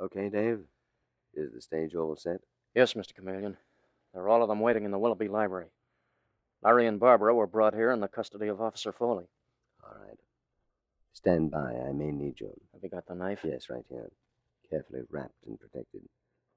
Okay, 0.00 0.28
Dave. 0.28 0.60
Is 1.34 1.52
the 1.52 1.60
stage 1.60 1.94
all 1.94 2.16
set? 2.16 2.40
Yes, 2.74 2.94
Mr. 2.94 3.14
Chameleon. 3.14 3.56
They're 4.12 4.28
all 4.28 4.42
of 4.42 4.48
them 4.48 4.60
waiting 4.60 4.84
in 4.84 4.90
the 4.90 4.98
Willoughby 4.98 5.28
Library. 5.28 5.68
Larry 6.62 6.86
and 6.86 6.98
Barbara 7.00 7.34
were 7.34 7.46
brought 7.46 7.74
here 7.74 7.90
in 7.92 8.00
the 8.00 8.08
custody 8.08 8.48
of 8.48 8.60
Officer 8.60 8.92
Foley. 8.92 9.26
All 9.84 9.96
right. 10.06 10.18
Stand 11.12 11.50
by. 11.50 11.74
I 11.88 11.92
may 11.92 12.10
need 12.10 12.40
you. 12.40 12.52
Have 12.72 12.82
you 12.82 12.88
got 12.88 13.06
the 13.06 13.14
knife? 13.14 13.40
Yes, 13.44 13.70
right 13.70 13.84
here. 13.88 14.10
Carefully 14.68 15.00
wrapped 15.10 15.46
and 15.46 15.60
protected, 15.60 16.02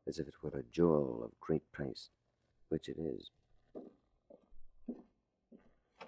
as 0.08 0.20
if 0.20 0.28
it 0.28 0.34
were 0.42 0.58
a 0.58 0.64
jewel 0.72 1.22
of 1.24 1.40
great 1.40 1.70
price, 1.72 2.10
which 2.70 2.90
it 2.90 2.98
is. 3.00 3.30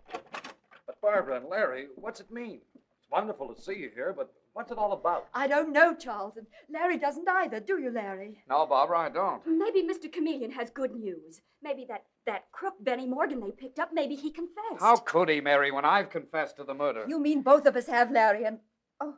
But 0.10 1.02
Barbara 1.02 1.38
and 1.38 1.48
Larry, 1.48 1.88
what's 1.96 2.20
it 2.20 2.32
mean? 2.32 2.62
It's 2.76 3.10
wonderful 3.12 3.54
to 3.54 3.62
see 3.62 3.76
you 3.76 3.92
here, 3.94 4.14
but 4.16 4.34
what's 4.54 4.72
it 4.72 4.78
all 4.78 4.94
about? 4.94 5.28
I 5.34 5.48
don't 5.48 5.72
know, 5.72 5.96
Charles, 5.96 6.38
and 6.38 6.48
Larry 6.70 6.98
doesn't 6.98 7.28
either, 7.28 7.60
do 7.60 7.80
you, 7.80 7.92
Larry? 7.92 8.44
No, 8.50 8.66
Barbara, 8.66 9.00
I 9.00 9.10
don't. 9.10 9.42
Maybe 9.46 9.84
Mr. 9.84 10.12
Chameleon 10.12 10.52
has 10.52 10.70
good 10.70 10.94
news. 10.96 11.42
Maybe 11.64 11.86
that, 11.90 12.04
that 12.26 12.52
crook 12.52 12.76
Benny 12.80 13.08
Morgan 13.08 13.40
they 13.42 13.52
picked 13.52 13.80
up, 13.80 13.90
maybe 13.94 14.16
he 14.16 14.32
confessed. 14.32 14.80
How 14.80 14.98
could 14.98 15.30
he, 15.30 15.42
Mary, 15.42 15.72
when 15.72 15.86
I've 15.86 16.10
confessed 16.10 16.58
to 16.58 16.64
the 16.64 16.74
murder? 16.74 17.06
You 17.08 17.20
mean 17.20 17.42
both 17.42 17.66
of 17.66 17.76
us 17.76 17.88
have, 17.88 18.12
Larry, 18.12 18.46
and. 18.46 18.60
Oh, 19.00 19.16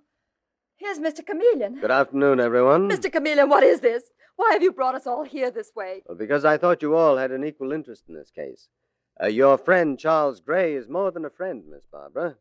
here's 0.78 1.00
Mr. 1.00 1.26
Chameleon. 1.26 1.80
Good 1.80 1.92
afternoon, 1.92 2.40
everyone. 2.40 2.90
Mr. 2.90 3.12
Chameleon, 3.12 3.50
what 3.50 3.64
is 3.64 3.80
this? 3.80 4.04
Why 4.36 4.52
have 4.54 4.64
you 4.64 4.72
brought 4.72 4.96
us 4.96 5.06
all 5.06 5.24
here 5.24 5.52
this 5.52 5.72
way? 5.76 6.04
Well, 6.08 6.18
because 6.18 6.44
I 6.44 6.58
thought 6.58 6.82
you 6.82 6.96
all 6.96 7.18
had 7.18 7.32
an 7.32 7.44
equal 7.44 7.72
interest 7.72 8.04
in 8.08 8.16
this 8.16 8.32
case. 8.32 8.68
Uh, 9.22 9.28
your 9.28 9.58
friend 9.60 10.00
Charles 10.00 10.40
Gray 10.40 10.74
is 10.74 10.90
more 10.90 11.12
than 11.12 11.24
a 11.24 11.30
friend, 11.30 11.64
Miss 11.70 11.86
Barbara. 11.92 12.38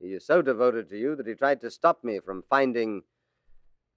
He 0.00 0.08
is 0.08 0.26
so 0.26 0.42
devoted 0.42 0.88
to 0.90 0.98
you 0.98 1.16
that 1.16 1.26
he 1.26 1.34
tried 1.34 1.60
to 1.62 1.70
stop 1.70 2.04
me 2.04 2.20
from 2.20 2.44
finding 2.48 3.02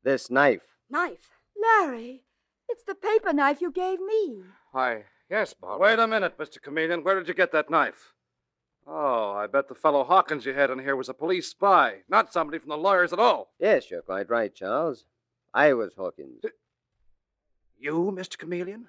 this 0.04 0.30
knife. 0.30 0.62
Knife? 0.90 1.30
Larry, 1.62 2.24
it's 2.70 2.84
the 2.84 2.96
paper 2.96 3.34
knife 3.34 3.62
you 3.62 3.72
gave 3.72 4.00
me. 4.00 4.44
Why, 4.72 5.06
yes, 5.30 5.54
Bob. 5.54 5.82
Wait 5.82 6.00
a 6.00 6.08
minute, 6.08 6.38
Mr. 6.38 6.62
Chameleon. 6.62 7.04
Where 7.04 7.20
did 7.20 7.28
you 7.28 7.34
get 7.34 7.52
that 7.52 7.70
knife? 7.70 8.14
Oh, 8.88 9.34
I 9.34 9.48
bet 9.48 9.68
the 9.68 9.76
fellow 9.76 10.04
Hawkins 10.04 10.46
you 10.46 10.54
had 10.54 10.72
in 10.72 10.80
here 10.80 10.96
was 10.96 11.10
a 11.10 11.14
police 11.14 11.50
spy, 11.50 11.98
not 12.08 12.34
somebody 12.34 12.60
from 12.60 12.70
the 12.70 12.78
lawyers 12.78 13.14
at 13.14 13.20
all. 13.20 13.52
Yes, 13.60 13.92
you're 13.92 14.02
quite 14.02 14.30
right, 14.30 14.54
Charles. 14.56 15.06
I 15.54 15.74
was 15.74 15.94
Hawkins. 15.96 16.44
You, 17.78 18.14
Mr. 18.16 18.38
Chameleon? 18.38 18.88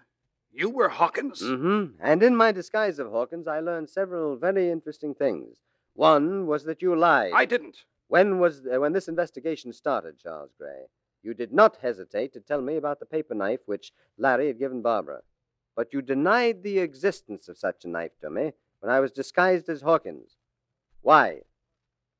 You 0.52 0.70
were 0.70 0.88
Hawkins? 0.88 1.42
Mm-hmm. 1.42 2.02
And 2.02 2.22
in 2.22 2.34
my 2.34 2.50
disguise 2.52 2.98
of 2.98 3.10
Hawkins, 3.10 3.46
I 3.46 3.60
learned 3.60 3.90
several 3.90 4.36
very 4.36 4.70
interesting 4.70 5.14
things. 5.14 5.58
One 6.00 6.46
was 6.46 6.64
that 6.64 6.80
you 6.80 6.96
lied. 6.96 7.32
I 7.34 7.44
didn't. 7.44 7.84
When 8.08 8.38
was 8.38 8.62
uh, 8.66 8.80
when 8.80 8.94
this 8.94 9.06
investigation 9.06 9.70
started, 9.74 10.18
Charles 10.18 10.54
Gray? 10.56 10.84
You 11.22 11.34
did 11.34 11.52
not 11.52 11.76
hesitate 11.82 12.32
to 12.32 12.40
tell 12.40 12.62
me 12.62 12.78
about 12.78 13.00
the 13.00 13.04
paper 13.04 13.34
knife 13.34 13.60
which 13.66 13.92
Larry 14.16 14.46
had 14.46 14.58
given 14.58 14.80
Barbara. 14.80 15.20
But 15.76 15.92
you 15.92 16.00
denied 16.00 16.62
the 16.62 16.78
existence 16.78 17.50
of 17.50 17.58
such 17.58 17.84
a 17.84 17.88
knife 17.88 18.12
to 18.22 18.30
me 18.30 18.52
when 18.78 18.90
I 18.90 18.98
was 19.00 19.12
disguised 19.12 19.68
as 19.68 19.82
Hawkins. 19.82 20.36
Why? 21.02 21.42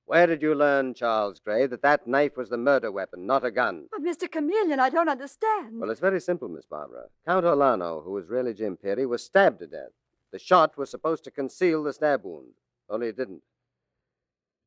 Where 0.05 0.27
did 0.27 0.43
you 0.43 0.55
learn, 0.55 0.93
Charles 0.93 1.41
Gray, 1.41 1.67
that 1.67 1.81
that 1.81 2.07
knife 2.07 2.37
was 2.37 2.51
the 2.51 2.59
murder 2.59 2.93
weapon, 2.93 3.25
not 3.25 3.47
a 3.47 3.51
gun? 3.51 3.87
But, 3.91 4.03
Mr. 4.03 4.31
Chameleon, 4.31 4.79
I 4.79 4.91
don't 4.91 5.09
understand. 5.09 5.81
Well, 5.81 5.89
it's 5.89 6.01
very 6.01 6.21
simple, 6.21 6.51
Miss 6.51 6.67
Barbara. 6.67 7.07
Count 7.25 7.47
Orlano, 7.47 8.05
who 8.05 8.11
was 8.11 8.29
really 8.29 8.53
Jim 8.53 8.77
Peary, 8.77 9.07
was 9.07 9.25
stabbed 9.25 9.61
to 9.61 9.67
death. 9.67 9.95
The 10.33 10.39
shot 10.39 10.77
was 10.77 10.91
supposed 10.91 11.25
to 11.25 11.31
conceal 11.31 11.83
the 11.83 11.95
stab 11.95 12.25
wound, 12.25 12.57
only 12.91 13.09
it 13.09 13.17
didn't. 13.17 13.43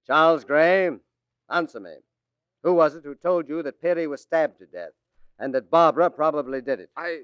Charles 0.06 0.44
Gray, 0.44 0.90
answer 1.50 1.80
me. 1.80 1.96
Who 2.64 2.74
was 2.74 2.96
it 2.96 3.04
who 3.04 3.16
told 3.16 3.48
you 3.48 3.62
that 3.64 3.82
Perry 3.82 4.08
was 4.08 4.22
stabbed 4.22 4.60
to 4.60 4.66
death 4.66 4.92
and 5.40 5.54
that 5.54 5.70
Barbara 5.70 6.10
probably 6.10 6.62
did 6.62 6.80
it? 6.80 6.90
I. 6.96 7.22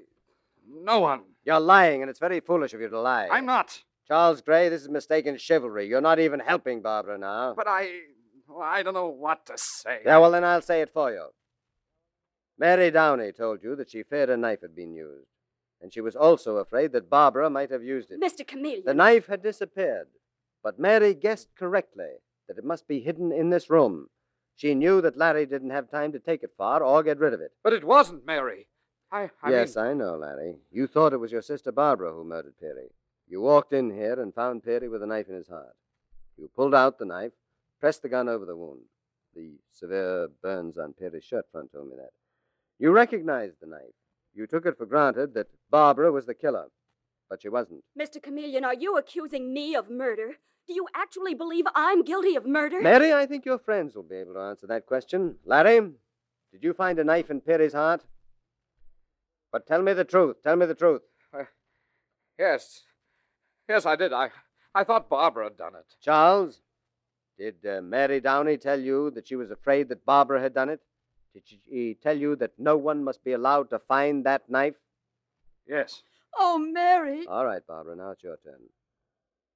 No 0.68 1.00
one. 1.00 1.22
You're 1.44 1.60
lying, 1.60 2.02
and 2.02 2.10
it's 2.10 2.20
very 2.20 2.40
foolish 2.40 2.74
of 2.74 2.80
you 2.80 2.88
to 2.88 3.00
lie. 3.00 3.28
I'm 3.30 3.46
not. 3.46 3.82
Charles 4.06 4.40
Gray, 4.40 4.68
this 4.68 4.82
is 4.82 4.88
mistaken 4.88 5.36
chivalry. 5.38 5.88
You're 5.88 6.00
not 6.00 6.18
even 6.18 6.40
helping 6.40 6.82
Barbara 6.82 7.18
now. 7.18 7.54
But 7.56 7.66
I. 7.68 7.88
well, 8.48 8.62
I 8.62 8.82
don't 8.82 8.94
know 8.94 9.08
what 9.08 9.46
to 9.46 9.54
say. 9.56 10.00
Yeah, 10.04 10.18
well, 10.18 10.30
then 10.30 10.44
I'll 10.44 10.62
say 10.62 10.82
it 10.82 10.92
for 10.92 11.10
you. 11.10 11.26
Mary 12.58 12.90
Downey 12.90 13.32
told 13.32 13.62
you 13.62 13.74
that 13.76 13.90
she 13.90 14.02
feared 14.02 14.28
a 14.28 14.36
knife 14.36 14.60
had 14.60 14.76
been 14.76 14.92
used. 14.92 15.26
And 15.80 15.92
she 15.92 16.02
was 16.02 16.14
also 16.14 16.58
afraid 16.58 16.92
that 16.92 17.08
Barbara 17.08 17.48
might 17.48 17.70
have 17.70 17.82
used 17.82 18.10
it. 18.10 18.20
Mr. 18.20 18.46
Chameleon. 18.46 18.82
The 18.84 18.92
knife 18.92 19.26
had 19.26 19.42
disappeared, 19.42 20.08
but 20.62 20.78
Mary 20.78 21.14
guessed 21.14 21.48
correctly 21.56 22.18
that 22.50 22.58
it 22.58 22.64
must 22.64 22.88
be 22.88 22.98
hidden 22.98 23.30
in 23.30 23.50
this 23.50 23.70
room. 23.70 24.08
She 24.56 24.74
knew 24.74 25.00
that 25.02 25.16
Larry 25.16 25.46
didn't 25.46 25.70
have 25.70 25.88
time 25.88 26.10
to 26.10 26.18
take 26.18 26.42
it 26.42 26.50
far 26.58 26.82
or 26.82 27.04
get 27.04 27.20
rid 27.20 27.32
of 27.32 27.40
it. 27.40 27.52
But 27.62 27.72
it 27.72 27.84
wasn't 27.84 28.26
Mary. 28.26 28.66
I. 29.12 29.30
I 29.40 29.52
yes, 29.52 29.76
mean, 29.76 29.84
I 29.84 29.94
know, 29.94 30.16
Larry. 30.16 30.56
You 30.72 30.88
thought 30.88 31.12
it 31.12 31.18
was 31.20 31.30
your 31.30 31.42
sister 31.42 31.70
Barbara 31.70 32.12
who 32.12 32.24
murdered 32.24 32.58
Peary. 32.58 32.88
You 33.28 33.40
walked 33.40 33.72
in 33.72 33.94
here 33.94 34.20
and 34.20 34.34
found 34.34 34.64
Peary 34.64 34.88
with 34.88 35.00
a 35.04 35.06
knife 35.06 35.28
in 35.28 35.36
his 35.36 35.46
heart. 35.46 35.76
You 36.36 36.50
pulled 36.56 36.74
out 36.74 36.98
the 36.98 37.04
knife, 37.04 37.30
pressed 37.78 38.02
the 38.02 38.08
gun 38.08 38.28
over 38.28 38.44
the 38.44 38.56
wound. 38.56 38.80
The 39.36 39.52
severe 39.72 40.28
burns 40.42 40.76
on 40.76 40.94
Peary's 40.94 41.22
shirt 41.22 41.44
front 41.52 41.70
told 41.70 41.88
me 41.88 41.94
that. 41.98 42.10
You 42.80 42.90
recognized 42.90 43.60
the 43.60 43.68
knife. 43.68 43.94
You 44.34 44.48
took 44.48 44.66
it 44.66 44.76
for 44.76 44.86
granted 44.86 45.34
that 45.34 45.46
Barbara 45.70 46.10
was 46.10 46.26
the 46.26 46.34
killer, 46.34 46.66
but 47.30 47.40
she 47.40 47.48
wasn't. 47.48 47.82
Mr. 47.98 48.20
Chameleon, 48.22 48.64
are 48.64 48.74
you 48.74 48.98
accusing 48.98 49.54
me 49.54 49.74
of 49.76 49.88
murder? 49.88 50.36
Do 50.66 50.74
you 50.74 50.86
actually 50.94 51.34
believe 51.34 51.64
I'm 51.74 52.02
guilty 52.02 52.34
of 52.36 52.44
murder? 52.46 52.82
Mary, 52.82 53.12
I 53.12 53.24
think 53.24 53.46
your 53.46 53.58
friends 53.58 53.94
will 53.94 54.02
be 54.02 54.16
able 54.16 54.34
to 54.34 54.40
answer 54.40 54.66
that 54.66 54.84
question. 54.86 55.36
Larry, 55.44 55.80
did 56.52 56.62
you 56.62 56.74
find 56.74 56.98
a 56.98 57.04
knife 57.04 57.30
in 57.30 57.40
Peary's 57.40 57.72
heart? 57.72 58.02
But 59.52 59.66
tell 59.66 59.80
me 59.82 59.92
the 59.94 60.04
truth. 60.04 60.42
Tell 60.42 60.56
me 60.56 60.66
the 60.66 60.74
truth. 60.74 61.02
yes. 62.38 62.82
Yes, 63.68 63.86
I 63.86 63.96
did. 63.96 64.12
I. 64.12 64.30
I 64.74 64.84
thought 64.84 65.08
Barbara 65.08 65.44
had 65.44 65.56
done 65.56 65.74
it. 65.74 65.86
Charles, 66.00 66.60
Did 67.36 67.56
uh, 67.66 67.80
Mary 67.82 68.20
Downey 68.20 68.56
tell 68.56 68.78
you 68.78 69.10
that 69.12 69.26
she 69.26 69.34
was 69.34 69.50
afraid 69.50 69.88
that 69.88 70.04
Barbara 70.04 70.40
had 70.40 70.54
done 70.54 70.68
it? 70.68 70.80
Did 71.34 71.42
she 71.46 71.96
tell 72.00 72.16
you 72.16 72.36
that 72.36 72.52
no 72.58 72.76
one 72.76 73.02
must 73.02 73.24
be 73.24 73.32
allowed 73.32 73.70
to 73.70 73.78
find 73.78 74.24
that 74.26 74.48
knife? 74.48 74.74
Yes. 75.66 76.02
Oh, 76.36 76.58
Mary. 76.58 77.26
All 77.26 77.44
right, 77.44 77.66
Barbara, 77.66 77.96
now 77.96 78.10
it's 78.10 78.22
your 78.22 78.38
turn. 78.44 78.60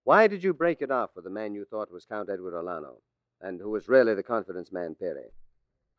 Why 0.04 0.26
did 0.26 0.44
you 0.44 0.52
break 0.52 0.82
it 0.82 0.90
off 0.90 1.10
with 1.14 1.24
the 1.24 1.30
man 1.30 1.54
you 1.54 1.64
thought 1.64 1.90
was 1.90 2.04
Count 2.04 2.28
Edward 2.30 2.52
Orlano, 2.52 2.96
and 3.40 3.60
who 3.60 3.70
was 3.70 3.88
really 3.88 4.14
the 4.14 4.22
confidence 4.22 4.70
man, 4.70 4.94
Perry? 4.98 5.30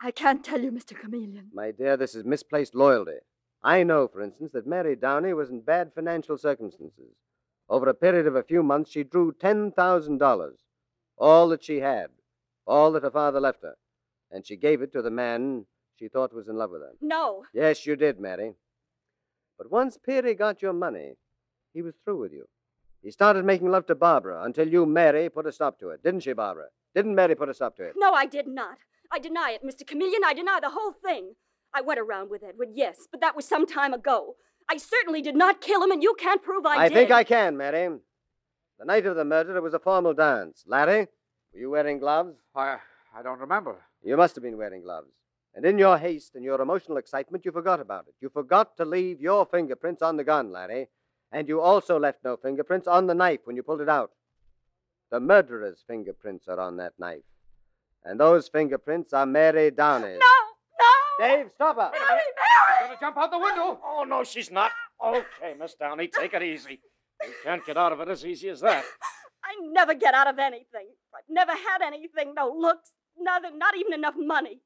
I 0.01 0.11
can't 0.11 0.43
tell 0.43 0.61
you, 0.61 0.71
Mr. 0.71 0.99
Chameleon. 0.99 1.49
My 1.53 1.71
dear, 1.71 1.97
this 1.97 2.13
is 2.15 2.23
misplaced 2.25 2.75
loyalty. 2.75 3.19
I 3.63 3.83
know, 3.83 4.07
for 4.07 4.21
instance, 4.21 4.51
that 4.53 4.67
Mary 4.67 4.95
Downey 4.95 5.33
was 5.33 5.49
in 5.49 5.61
bad 5.61 5.91
financial 5.95 6.37
circumstances. 6.37 7.15
Over 7.67 7.89
a 7.89 7.95
period 7.95 8.27
of 8.27 8.35
a 8.35 8.43
few 8.43 8.61
months, 8.61 8.91
she 8.91 9.03
drew 9.03 9.31
$10,000, 9.31 10.51
all 11.17 11.49
that 11.49 11.63
she 11.63 11.79
had, 11.79 12.07
all 12.67 12.91
that 12.91 13.03
her 13.03 13.09
father 13.09 13.39
left 13.39 13.63
her, 13.63 13.75
and 14.29 14.45
she 14.45 14.55
gave 14.55 14.83
it 14.83 14.91
to 14.93 15.01
the 15.01 15.09
man 15.09 15.65
she 15.97 16.09
thought 16.09 16.33
was 16.33 16.47
in 16.47 16.57
love 16.57 16.69
with 16.69 16.81
her. 16.81 16.91
No. 17.01 17.43
Yes, 17.53 17.87
you 17.87 17.95
did, 17.95 18.19
Mary. 18.19 18.53
But 19.57 19.71
once 19.71 19.97
Peary 19.97 20.35
got 20.35 20.61
your 20.61 20.73
money, 20.73 21.15
he 21.73 21.81
was 21.81 21.95
through 22.03 22.19
with 22.19 22.33
you. 22.33 22.45
He 23.01 23.11
started 23.11 23.45
making 23.45 23.69
love 23.69 23.85
to 23.87 23.95
Barbara 23.95 24.43
until 24.43 24.67
you, 24.67 24.85
Mary, 24.85 25.29
put 25.29 25.45
a 25.45 25.51
stop 25.51 25.79
to 25.79 25.89
it. 25.89 26.03
Didn't 26.03 26.21
she, 26.21 26.33
Barbara? 26.33 26.65
Didn't 26.95 27.15
Mary 27.15 27.35
put 27.35 27.49
a 27.49 27.53
stop 27.53 27.75
to 27.77 27.83
it? 27.83 27.93
No, 27.95 28.13
I 28.13 28.25
did 28.25 28.47
not. 28.47 28.79
I 29.11 29.19
deny 29.19 29.51
it, 29.51 29.63
Mr. 29.63 29.85
Chameleon. 29.85 30.23
I 30.25 30.33
deny 30.33 30.59
the 30.59 30.71
whole 30.71 30.91
thing. 30.91 31.35
I 31.73 31.81
went 31.81 31.99
around 31.99 32.29
with 32.29 32.41
Edward, 32.43 32.69
yes, 32.73 33.07
but 33.11 33.21
that 33.21 33.35
was 33.35 33.45
some 33.47 33.65
time 33.67 33.93
ago. 33.93 34.35
I 34.69 34.77
certainly 34.77 35.21
did 35.21 35.35
not 35.35 35.61
kill 35.61 35.83
him, 35.83 35.91
and 35.91 36.01
you 36.01 36.15
can't 36.17 36.41
prove 36.41 36.65
I, 36.65 36.69
I 36.77 36.89
did. 36.89 36.97
I 36.97 36.99
think 36.99 37.11
I 37.11 37.23
can, 37.23 37.57
Mary. 37.57 37.99
The 38.79 38.85
night 38.85 39.05
of 39.05 39.15
the 39.15 39.25
murder, 39.25 39.53
there 39.53 39.61
was 39.61 39.73
a 39.73 39.79
formal 39.79 40.13
dance. 40.13 40.63
Larry, 40.65 41.07
were 41.53 41.59
you 41.59 41.69
wearing 41.69 41.99
gloves? 41.99 42.35
I, 42.55 42.77
I 43.15 43.21
don't 43.21 43.39
remember. 43.39 43.75
You 44.03 44.17
must 44.17 44.35
have 44.35 44.43
been 44.43 44.57
wearing 44.57 44.81
gloves. 44.81 45.11
And 45.55 45.65
in 45.65 45.79
your 45.79 45.97
haste 45.97 46.35
and 46.35 46.43
your 46.43 46.59
emotional 46.61 46.97
excitement, 46.97 47.45
you 47.45 47.51
forgot 47.51 47.79
about 47.79 48.07
it. 48.09 48.15
You 48.19 48.29
forgot 48.29 48.75
to 48.77 48.85
leave 48.85 49.21
your 49.21 49.45
fingerprints 49.45 50.01
on 50.01 50.17
the 50.17 50.23
gun, 50.25 50.51
Larry. 50.51 50.89
And 51.31 51.47
you 51.47 51.61
also 51.61 51.97
left 51.97 52.19
no 52.25 52.35
fingerprints 52.35 52.87
on 52.87 53.07
the 53.07 53.15
knife 53.15 53.39
when 53.45 53.55
you 53.55 53.63
pulled 53.63 53.81
it 53.81 53.89
out. 53.89 54.11
The 55.11 55.19
murderer's 55.21 55.83
fingerprints 55.87 56.49
are 56.49 56.59
on 56.59 56.75
that 56.77 56.93
knife. 56.99 57.23
And 58.03 58.19
those 58.19 58.49
fingerprints 58.49 59.13
are 59.13 59.25
Mary 59.25 59.71
Downey's. 59.71 60.19
No, 60.19 60.25
no! 60.79 61.27
Dave, 61.27 61.51
stop 61.55 61.77
her. 61.77 61.91
Mary, 61.91 62.21
She's 62.79 62.87
gonna 62.87 62.99
jump 62.99 63.17
out 63.17 63.31
the 63.31 63.39
window. 63.39 63.79
Oh, 63.83 64.05
no, 64.07 64.23
she's 64.23 64.51
not. 64.51 64.71
Okay, 65.03 65.55
Miss 65.57 65.73
Downey, 65.75 66.07
take 66.07 66.33
it 66.33 66.43
easy. 66.43 66.81
You 67.23 67.33
can't 67.43 67.65
get 67.65 67.77
out 67.77 67.93
of 67.93 68.01
it 68.01 68.09
as 68.09 68.25
easy 68.25 68.49
as 68.49 68.59
that. 68.59 68.83
I 69.43 69.55
never 69.71 69.93
get 69.93 70.13
out 70.13 70.27
of 70.27 70.37
anything. 70.37 70.87
I've 71.15 71.23
never 71.29 71.53
had 71.53 71.81
anything, 71.81 72.33
no 72.35 72.53
looks, 72.53 72.91
nothing, 73.17 73.57
not 73.57 73.77
even 73.77 73.93
enough 73.93 74.15
money. 74.17 74.59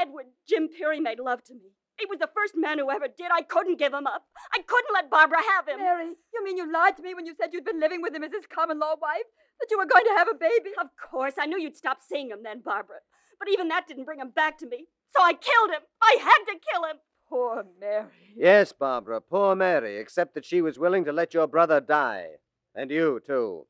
Edward, 0.00 0.26
Jim 0.48 0.68
Peary 0.68 1.00
made 1.00 1.18
love 1.18 1.42
to 1.44 1.54
me. 1.54 1.72
He 1.98 2.06
was 2.06 2.18
the 2.18 2.30
first 2.34 2.54
man 2.54 2.78
who 2.78 2.90
ever 2.90 3.08
did. 3.08 3.30
I 3.32 3.42
couldn't 3.42 3.78
give 3.78 3.94
him 3.94 4.06
up. 4.06 4.24
I 4.52 4.58
couldn't 4.58 4.92
let 4.92 5.10
Barbara 5.10 5.38
have 5.54 5.66
him. 5.66 5.78
Mary, 5.78 6.12
you 6.34 6.44
mean 6.44 6.58
you 6.58 6.70
lied 6.70 6.96
to 6.96 7.02
me 7.02 7.14
when 7.14 7.24
you 7.24 7.34
said 7.40 7.50
you'd 7.52 7.64
been 7.64 7.80
living 7.80 8.02
with 8.02 8.14
him 8.14 8.22
as 8.22 8.32
his 8.32 8.46
common 8.46 8.78
law 8.78 8.94
wife? 9.00 9.24
That 9.60 9.68
you 9.70 9.78
were 9.78 9.86
going 9.86 10.04
to 10.04 10.14
have 10.18 10.28
a 10.28 10.34
baby? 10.34 10.70
Of 10.78 10.88
course, 11.10 11.34
I 11.38 11.46
knew 11.46 11.58
you'd 11.58 11.76
stop 11.76 11.98
seeing 12.06 12.28
him 12.28 12.42
then, 12.42 12.60
Barbara. 12.60 12.98
But 13.38 13.48
even 13.48 13.68
that 13.68 13.88
didn't 13.88 14.04
bring 14.04 14.20
him 14.20 14.30
back 14.30 14.58
to 14.58 14.66
me. 14.66 14.88
So 15.16 15.22
I 15.22 15.32
killed 15.32 15.70
him. 15.70 15.80
I 16.02 16.16
had 16.20 16.52
to 16.52 16.60
kill 16.70 16.84
him. 16.84 16.96
Poor 17.28 17.64
Mary. 17.80 18.34
Yes, 18.36 18.72
Barbara, 18.72 19.20
poor 19.20 19.56
Mary, 19.56 19.96
except 19.96 20.34
that 20.34 20.44
she 20.44 20.60
was 20.60 20.78
willing 20.78 21.04
to 21.06 21.12
let 21.12 21.32
your 21.32 21.46
brother 21.46 21.80
die. 21.80 22.26
And 22.74 22.90
you, 22.90 23.20
too. 23.26 23.66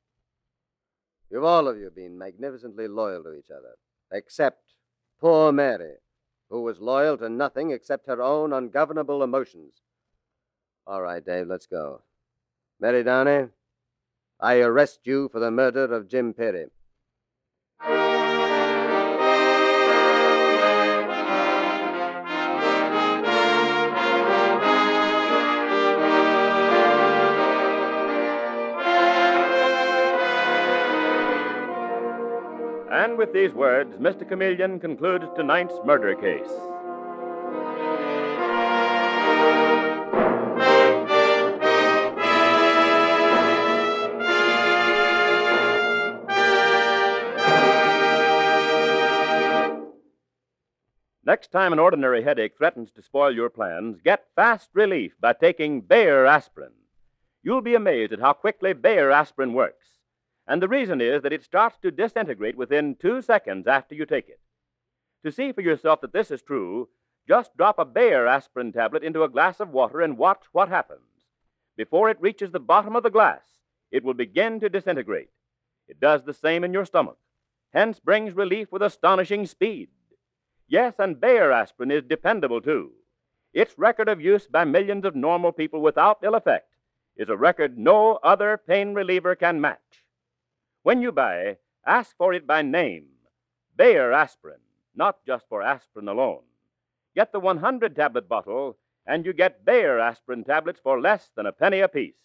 You've 1.31 1.45
all 1.45 1.69
of 1.69 1.79
you 1.79 1.91
been 1.95 2.19
magnificently 2.19 2.89
loyal 2.89 3.23
to 3.23 3.35
each 3.35 3.51
other, 3.51 3.77
except 4.13 4.75
poor 5.21 5.53
Mary, 5.53 5.95
who 6.51 6.63
was 6.63 6.81
loyal 6.81 7.17
to 7.19 7.29
nothing 7.29 7.71
except 7.71 8.07
her 8.07 8.23
own 8.23 8.53
ungovernable 8.53 9.23
emotions. 9.23 9.75
All 10.87 11.03
right, 11.03 11.25
Dave, 11.25 11.49
let's 11.49 11.67
go. 11.67 12.03
Mary 12.79 13.03
Downey, 13.03 13.49
I 14.39 14.61
arrest 14.61 15.01
you 15.05 15.29
for 15.31 15.41
the 15.41 15.51
murder 15.51 15.85
of 15.85 16.09
Jim 16.09 16.35
Perry. 16.35 16.67
With 33.17 33.33
these 33.33 33.55
words, 33.55 33.97
Mr. 33.97 34.29
Chameleon 34.29 34.79
concludes 34.79 35.25
tonight's 35.35 35.75
murder 35.87 36.15
case. 36.15 36.51
Next 51.25 51.51
time 51.51 51.73
an 51.73 51.79
ordinary 51.79 52.23
headache 52.23 52.57
threatens 52.59 52.91
to 52.93 53.03
spoil 53.03 53.35
your 53.35 53.49
plans, 53.49 54.03
get 54.05 54.27
fast 54.37 54.69
relief 54.75 55.15
by 55.19 55.33
taking 55.33 55.81
Bayer 55.81 56.27
aspirin. 56.27 56.73
You'll 57.43 57.63
be 57.63 57.75
amazed 57.75 58.13
at 58.13 58.21
how 58.21 58.35
quickly 58.35 58.75
Bayer 58.75 59.11
aspirin 59.11 59.55
works. 59.55 59.96
And 60.47 60.63
the 60.63 60.69
reason 60.69 61.01
is 61.01 61.23
that 61.23 61.33
it 61.33 61.43
starts 61.43 61.77
to 61.83 61.91
disintegrate 61.91 62.57
within 62.57 62.95
two 62.95 63.21
seconds 63.21 63.67
after 63.67 63.95
you 63.95 64.07
take 64.07 64.29
it. 64.29 64.41
To 65.25 65.33
see 65.33 65.53
for 65.53 65.61
yourself 65.61 66.01
that 66.03 66.13
this 66.13 66.31
is 66.31 66.43
true, 66.43 66.89
just 67.27 67.57
drop 67.57 67.79
a 67.79 67.85
Bayer 67.85 68.27
aspirin 68.27 68.73
tablet 68.73 69.03
into 69.03 69.25
a 69.25 69.29
glass 69.29 69.59
of 69.59 69.71
water 69.71 70.01
and 70.01 70.17
watch 70.17 70.45
what 70.53 70.69
happens. 70.69 71.01
Before 71.77 72.09
it 72.09 72.21
reaches 72.21 72.53
the 72.53 72.61
bottom 72.61 72.95
of 72.95 73.03
the 73.03 73.11
glass, 73.11 73.43
it 73.91 74.05
will 74.05 74.15
begin 74.15 74.61
to 74.61 74.69
disintegrate. 74.69 75.31
It 75.89 76.01
does 76.01 76.23
the 76.23 76.35
same 76.35 76.63
in 76.63 76.73
your 76.73 76.85
stomach, 76.85 77.19
hence 77.73 77.99
brings 77.99 78.35
relief 78.35 78.71
with 78.71 78.83
astonishing 78.83 79.47
speed. 79.47 79.89
Yes, 80.69 80.95
and 80.99 81.21
Bayer 81.21 81.53
aspirin 81.53 81.91
is 81.91 82.03
dependable 82.05 82.61
too. 82.61 82.93
Its 83.53 83.79
record 83.79 84.09
of 84.09 84.21
use 84.21 84.47
by 84.47 84.65
millions 84.65 85.05
of 85.05 85.17
normal 85.17 85.53
people 85.53 85.81
without 85.81 86.19
ill 86.23 86.35
effect 86.35 86.69
is 87.17 87.29
a 87.29 87.37
record 87.37 87.79
no 87.79 88.19
other 88.23 88.61
pain 88.67 88.95
reliever 88.95 89.35
can 89.35 89.61
match. 89.61 90.06
When 90.87 91.03
you 91.03 91.11
buy, 91.11 91.57
ask 91.85 92.17
for 92.17 92.33
it 92.33 92.47
by 92.47 92.63
name 92.63 93.07
Bayer 93.77 94.13
aspirin, 94.13 94.61
not 94.95 95.17
just 95.27 95.49
for 95.49 95.61
aspirin 95.61 96.07
alone. 96.07 96.45
Get 97.17 97.33
the 97.33 97.41
100 97.41 97.97
tablet 97.97 98.29
bottle, 98.29 98.79
and 99.05 99.27
you 99.27 99.33
get 99.33 99.65
Bayer 99.65 99.99
aspirin 99.99 100.45
tablets 100.45 100.79
for 100.81 101.01
less 101.01 101.29
than 101.35 101.45
a 101.45 101.51
penny 101.51 101.81
apiece. 101.81 102.23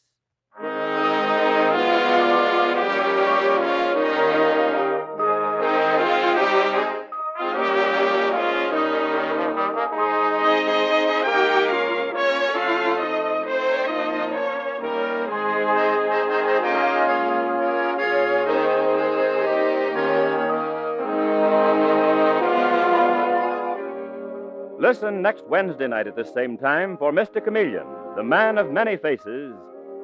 Listen 24.81 25.21
next 25.21 25.45
Wednesday 25.45 25.85
night 25.87 26.07
at 26.07 26.15
the 26.15 26.25
same 26.25 26.57
time 26.57 26.97
for 26.97 27.11
Mr. 27.11 27.39
Chameleon, 27.39 27.85
the 28.15 28.23
man 28.23 28.57
of 28.57 28.71
many 28.71 28.97
faces, 28.97 29.53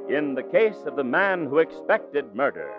in 0.08 0.36
the 0.36 0.44
case 0.44 0.84
of 0.86 0.96
the 0.96 1.04
man 1.04 1.48
who 1.48 1.58
expected 1.58 2.36
murder. 2.36 2.70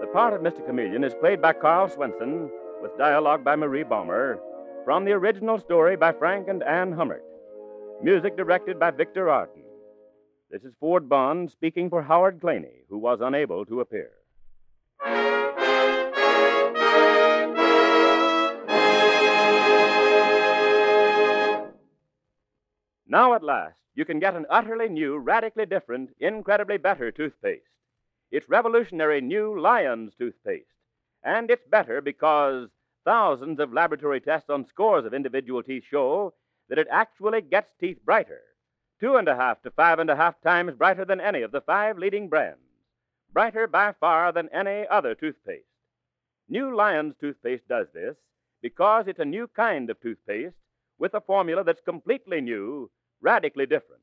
The 0.00 0.06
part 0.06 0.32
of 0.32 0.40
Mr. 0.40 0.64
Chameleon 0.66 1.04
is 1.04 1.14
played 1.16 1.42
by 1.42 1.52
Karl 1.52 1.90
Swenson, 1.90 2.48
with 2.80 2.96
dialogue 2.96 3.44
by 3.44 3.54
Marie 3.54 3.82
Baumer, 3.82 4.40
from 4.86 5.04
the 5.04 5.12
original 5.12 5.58
story 5.58 5.94
by 5.94 6.10
Frank 6.10 6.48
and 6.48 6.62
Anne 6.62 6.92
Hummert. 6.92 7.22
Music 8.02 8.34
directed 8.34 8.80
by 8.80 8.90
Victor 8.90 9.28
Arden. 9.28 9.64
This 10.50 10.62
is 10.62 10.72
Ford 10.80 11.06
Bond 11.06 11.50
speaking 11.50 11.90
for 11.90 12.02
Howard 12.02 12.40
Claney, 12.40 12.86
who 12.88 12.96
was 12.96 13.18
unable 13.20 13.66
to 13.66 13.80
appear. 13.82 14.12
Now, 23.10 23.32
at 23.32 23.42
last, 23.42 23.76
you 23.94 24.04
can 24.04 24.20
get 24.20 24.36
an 24.36 24.44
utterly 24.50 24.88
new, 24.90 25.16
radically 25.16 25.64
different, 25.64 26.10
incredibly 26.20 26.76
better 26.76 27.10
toothpaste. 27.10 27.62
It's 28.30 28.48
revolutionary 28.50 29.22
new 29.22 29.58
Lion's 29.58 30.12
toothpaste. 30.14 30.66
And 31.24 31.50
it's 31.50 31.66
better 31.70 32.02
because 32.02 32.68
thousands 33.06 33.60
of 33.60 33.72
laboratory 33.72 34.20
tests 34.20 34.50
on 34.50 34.66
scores 34.66 35.06
of 35.06 35.14
individual 35.14 35.62
teeth 35.62 35.84
show 35.90 36.34
that 36.68 36.78
it 36.78 36.86
actually 36.90 37.40
gets 37.40 37.70
teeth 37.80 37.98
brighter. 38.04 38.42
Two 39.00 39.16
and 39.16 39.26
a 39.26 39.34
half 39.34 39.62
to 39.62 39.70
five 39.70 39.98
and 39.98 40.10
a 40.10 40.16
half 40.16 40.34
times 40.42 40.74
brighter 40.76 41.06
than 41.06 41.20
any 41.20 41.40
of 41.40 41.50
the 41.50 41.62
five 41.62 41.96
leading 41.96 42.28
brands. 42.28 42.60
Brighter 43.32 43.66
by 43.66 43.94
far 43.98 44.32
than 44.32 44.50
any 44.52 44.86
other 44.86 45.14
toothpaste. 45.14 45.64
New 46.50 46.76
Lion's 46.76 47.14
toothpaste 47.20 47.66
does 47.68 47.86
this 47.94 48.16
because 48.60 49.06
it's 49.06 49.18
a 49.18 49.24
new 49.24 49.48
kind 49.56 49.88
of 49.88 49.98
toothpaste 50.00 50.56
with 50.98 51.14
a 51.14 51.20
formula 51.20 51.64
that's 51.64 51.80
completely 51.80 52.40
new, 52.40 52.90
radically 53.20 53.66
different. 53.66 54.02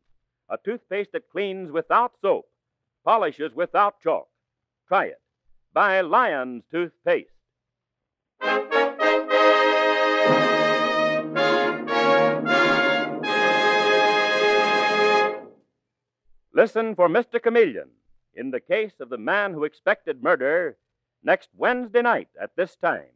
A 0.49 0.57
toothpaste 0.63 1.11
that 1.13 1.29
cleans 1.29 1.71
without 1.71 2.13
soap, 2.21 2.45
polishes 3.03 3.51
without 3.55 4.01
chalk. 4.01 4.27
Try 4.87 5.05
it. 5.05 5.21
Buy 5.73 6.01
Lion's 6.01 6.63
toothpaste. 6.71 7.29
Listen 16.53 16.95
for 16.95 17.09
Mr. 17.09 17.41
Chameleon 17.41 17.89
in 18.33 18.51
the 18.51 18.59
case 18.59 18.93
of 18.99 19.09
the 19.09 19.17
man 19.17 19.53
who 19.53 19.63
expected 19.63 20.23
murder 20.23 20.77
next 21.23 21.49
Wednesday 21.55 22.01
night 22.01 22.29
at 22.39 22.55
this 22.55 22.75
time. 22.75 23.14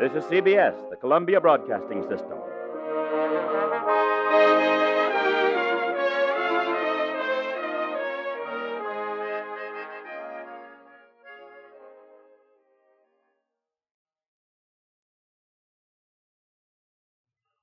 This 0.00 0.12
is 0.12 0.30
CBS, 0.30 0.90
the 0.90 0.96
Columbia 0.96 1.40
Broadcasting 1.40 2.04
System. 2.08 2.38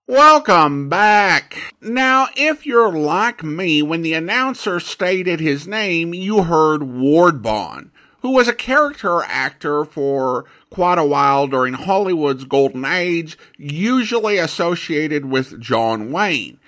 Welcome 0.10 0.90
back. 0.90 1.74
Now, 1.80 2.28
if 2.36 2.66
you're 2.66 2.92
like 2.92 3.46
me, 3.46 3.82
when 3.82 4.02
the 4.02 4.14
announcer 4.14 4.82
stated 4.82 5.40
his 5.40 5.66
name, 5.66 6.14
you 6.14 6.44
heard 6.44 6.84
Ward 6.84 7.42
Bond, 7.42 7.92
who 8.26 8.32
was 8.32 8.48
a 8.48 8.54
character 8.54 9.22
actor 9.22 9.86
for 9.86 10.46
quite 10.72 10.98
a 10.98 11.06
while 11.06 11.46
during 11.46 11.76
Hollywood's 11.76 12.44
golden 12.44 12.84
age, 12.84 13.38
usually 13.56 14.40
associated 14.40 15.26
with 15.26 15.62
John 15.62 16.12
Wayne. 16.12 16.60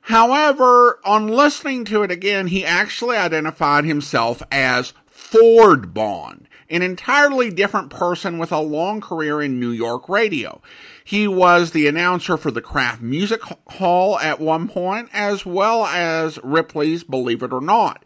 However, 0.00 0.98
on 1.04 1.28
listening 1.28 1.84
to 1.84 2.02
it 2.02 2.10
again, 2.10 2.46
he 2.46 2.64
actually 2.64 3.18
identified 3.18 3.84
himself 3.84 4.42
as 4.50 4.94
Ford 5.06 5.92
Bond, 5.92 6.48
an 6.70 6.80
entirely 6.80 7.50
different 7.50 7.90
person 7.90 8.38
with 8.38 8.50
a 8.50 8.60
long 8.60 9.02
career 9.02 9.42
in 9.42 9.60
New 9.60 9.70
York 9.70 10.08
radio. 10.08 10.62
He 11.04 11.28
was 11.28 11.72
the 11.72 11.88
announcer 11.88 12.38
for 12.38 12.50
the 12.50 12.62
Kraft 12.62 13.02
Music 13.02 13.42
Hall 13.66 14.18
at 14.18 14.40
one 14.40 14.66
point, 14.66 15.10
as 15.12 15.44
well 15.44 15.84
as 15.84 16.42
Ripley's 16.42 17.04
Believe 17.04 17.42
It 17.42 17.52
or 17.52 17.60
Not. 17.60 18.02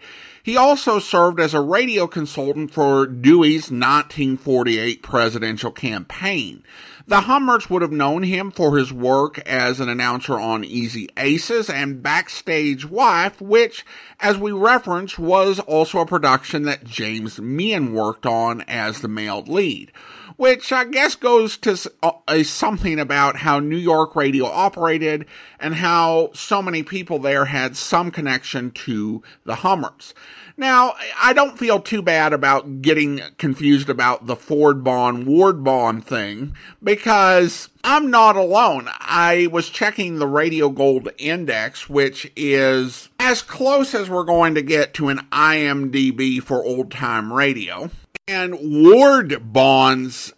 He 0.47 0.57
also 0.57 1.01
served 1.01 1.41
as 1.41 1.55
a 1.55 1.61
radio 1.61 2.07
consultant 2.07 2.71
for 2.71 3.05
Dewey's 3.05 3.65
1948 3.65 5.03
presidential 5.03 5.73
campaign. 5.73 6.63
The 7.09 7.23
Hummerts 7.23 7.69
would 7.69 7.83
have 7.83 7.91
known 7.91 8.23
him 8.23 8.53
for 8.53 8.79
his 8.79 8.93
work 8.93 9.41
as 9.41 9.81
an 9.81 9.89
announcer 9.89 10.39
on 10.39 10.63
Easy 10.63 11.09
Aces 11.17 11.69
and 11.69 12.01
Backstage 12.01 12.89
Wife, 12.89 13.41
which, 13.41 13.85
as 14.21 14.39
we 14.39 14.53
referenced, 14.53 15.19
was 15.19 15.59
also 15.59 15.99
a 15.99 16.07
production 16.07 16.63
that 16.63 16.85
James 16.85 17.41
Meighan 17.41 17.91
worked 17.91 18.25
on 18.25 18.61
as 18.69 19.01
the 19.01 19.09
male 19.09 19.43
lead 19.43 19.91
which 20.37 20.73
I 20.73 20.85
guess 20.85 21.15
goes 21.15 21.57
to 21.59 21.91
uh, 22.03 22.43
something 22.43 22.99
about 22.99 23.37
how 23.37 23.59
New 23.59 23.77
York 23.77 24.15
radio 24.15 24.47
operated 24.47 25.27
and 25.59 25.75
how 25.75 26.31
so 26.35 26.61
many 26.63 26.83
people 26.83 27.19
there 27.19 27.47
had 27.47 27.77
some 27.77 28.11
connection 28.11 28.71
to 28.73 29.23
the 29.45 29.57
Hummerts. 29.57 30.13
Now, 30.59 30.95
I 31.21 31.35
don't 31.35 31.59
feel 31.59 31.81
too 31.81 32.01
bad 32.01 32.33
about 32.33 32.81
getting 32.81 33.21
confused 33.37 33.91
about 33.91 34.27
the 34.27 34.37
Ford 34.37 34.83
Bond 34.83 35.27
Ward 35.27 35.63
Bond 35.63 36.07
thing 36.07 36.55
because 36.83 37.69
I'm 37.85 38.11
not 38.11 38.37
alone. 38.37 38.89
I 39.01 39.49
was 39.53 39.69
checking 39.69 40.19
the 40.19 40.27
Radio 40.27 40.71
Gold 40.71 41.11
Index, 41.19 41.91
which 41.91 42.33
is 42.37 43.11
as 43.21 43.43
close 43.43 43.95
as 43.95 44.09
we're 44.09 44.25
going 44.25 44.55
to 44.55 44.63
get 44.63 44.95
to 44.95 45.09
an 45.09 45.27
IMDb 45.31 46.43
for 46.43 46.65
old 46.65 46.91
time 46.91 47.31
radio. 47.31 47.91
And 48.29 48.59
Ward 48.61 49.53
Bond's 49.53 50.33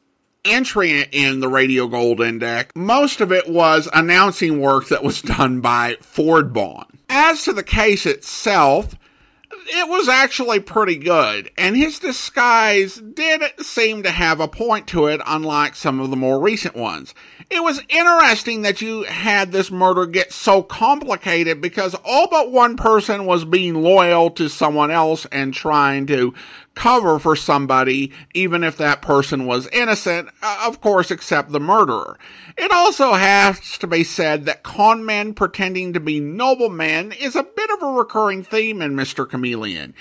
entry 0.45 1.07
in 1.11 1.41
the 1.41 1.49
Radio 1.49 1.87
Gold 1.87 2.21
Index, 2.21 2.71
most 2.77 3.23
of 3.23 3.33
it 3.33 3.49
was 3.49 3.89
announcing 3.95 4.61
work 4.61 4.89
that 4.89 5.03
was 5.03 5.23
done 5.23 5.63
by 5.63 5.97
Ford 6.03 6.53
Bond. 6.53 6.99
As 7.09 7.45
to 7.45 7.55
the 7.55 7.63
case 7.63 8.05
itself, 8.05 8.95
it 9.51 9.89
was 9.89 10.07
actually 10.07 10.61
pretty 10.61 10.97
good, 10.97 11.51
and 11.57 11.75
his 11.75 11.99
disguise 11.99 12.97
did 12.97 13.43
seem 13.61 14.03
to 14.03 14.11
have 14.11 14.41
a 14.41 14.49
point 14.49 14.87
to 14.89 15.07
it, 15.07 15.23
unlike 15.27 15.75
some 15.75 15.99
of 15.99 16.11
the 16.11 16.17
more 16.17 16.41
recent 16.41 16.77
ones. 16.77 17.15
It 17.49 17.63
was 17.63 17.83
interesting 17.89 18.63
that 18.63 18.83
you 18.83 19.05
had 19.05 19.51
this 19.51 19.71
murder 19.71 20.05
get 20.05 20.33
so 20.33 20.63
complicated 20.63 21.63
because 21.63 21.97
all 22.05 22.29
but 22.29 22.53
one 22.53 22.77
person 22.77 23.25
was 23.25 23.47
being 23.47 23.77
loyal 23.77 24.31
to 24.33 24.49
someone 24.49 24.91
else 24.91 25.25
and 25.33 25.55
trying 25.55 26.07
to 26.09 26.35
cover 26.79 27.19
for 27.19 27.35
somebody, 27.35 28.13
even 28.35 28.63
if 28.63 28.77
that 28.77 29.03
person 29.03 29.47
was 29.47 29.67
innocent, 29.73 30.29
uh, 30.41 30.65
of 30.65 30.81
course, 30.81 31.11
except 31.11 31.51
the 31.51 31.59
murderer. 31.59 32.17
It 32.57 32.71
also 32.71 33.15
has 33.15 33.77
to 33.79 33.89
be 33.89 34.05
said 34.05 34.45
that 34.45 34.63
con 34.63 35.05
men 35.05 35.35
pretending 35.35 35.93
to 35.95 36.01
be 36.01 36.21
noblemen 36.21 37.11
is 37.11 37.35
a 37.35 37.43
bit 37.43 37.71
of 37.71 37.83
a 37.83 37.93
recurring 37.93 38.45
theme 38.45 38.81
in 38.81 38.95
Mr. 38.95 39.29
Chameleon. 39.29 39.93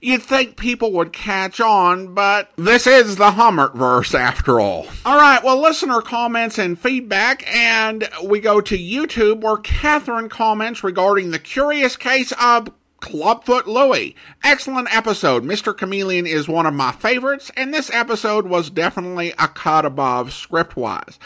You'd 0.00 0.22
think 0.22 0.56
people 0.56 0.92
would 0.92 1.12
catch 1.12 1.60
on, 1.60 2.14
but 2.14 2.50
this 2.56 2.86
is 2.86 3.16
the 3.16 3.32
Hummert 3.32 3.74
verse 3.74 4.14
after 4.14 4.60
all. 4.60 4.86
Alright, 5.04 5.42
well, 5.42 5.60
listener 5.60 6.00
comments 6.00 6.58
and 6.58 6.78
feedback, 6.78 7.44
and 7.54 8.08
we 8.24 8.38
go 8.38 8.60
to 8.60 8.78
YouTube 8.78 9.40
where 9.40 9.56
Catherine 9.56 10.28
comments 10.28 10.84
regarding 10.84 11.32
the 11.32 11.40
curious 11.40 11.96
case 11.96 12.32
of 12.40 12.70
Clubfoot 13.00 13.66
Louie. 13.66 14.14
Excellent 14.44 14.94
episode. 14.94 15.44
Mr. 15.44 15.76
Chameleon 15.76 16.26
is 16.26 16.48
one 16.48 16.66
of 16.66 16.74
my 16.74 16.92
favorites, 16.92 17.50
and 17.56 17.72
this 17.72 17.90
episode 17.92 18.46
was 18.46 18.70
definitely 18.70 19.32
a 19.38 19.48
cut 19.48 19.84
above 19.84 20.32
script 20.32 20.76
wise. 20.76 21.18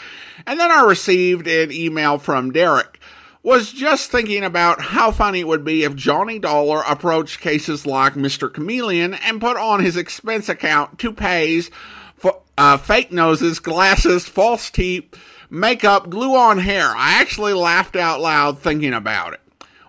And 0.45 0.59
then 0.59 0.71
I 0.71 0.83
received 0.85 1.47
an 1.47 1.71
email 1.71 2.17
from 2.17 2.51
Derek. 2.51 2.99
Was 3.43 3.71
just 3.71 4.09
thinking 4.09 4.43
about 4.43 4.81
how 4.81 5.11
funny 5.11 5.41
it 5.41 5.47
would 5.47 5.63
be 5.63 5.83
if 5.83 5.95
Johnny 5.95 6.39
Dollar 6.39 6.81
approached 6.87 7.41
cases 7.41 7.85
like 7.85 8.15
Mr. 8.15 8.51
Chameleon 8.51 9.13
and 9.13 9.39
put 9.39 9.55
on 9.55 9.83
his 9.83 9.97
expense 9.97 10.49
account 10.49 10.97
toupees, 10.97 11.69
for, 12.15 12.41
uh, 12.57 12.77
fake 12.77 13.11
noses, 13.11 13.59
glasses, 13.59 14.27
false 14.27 14.71
teeth, 14.71 15.13
makeup, 15.51 16.09
glue 16.09 16.35
on 16.35 16.57
hair. 16.57 16.87
I 16.87 17.21
actually 17.21 17.53
laughed 17.53 17.95
out 17.95 18.19
loud 18.19 18.57
thinking 18.59 18.93
about 18.93 19.33
it. 19.33 19.41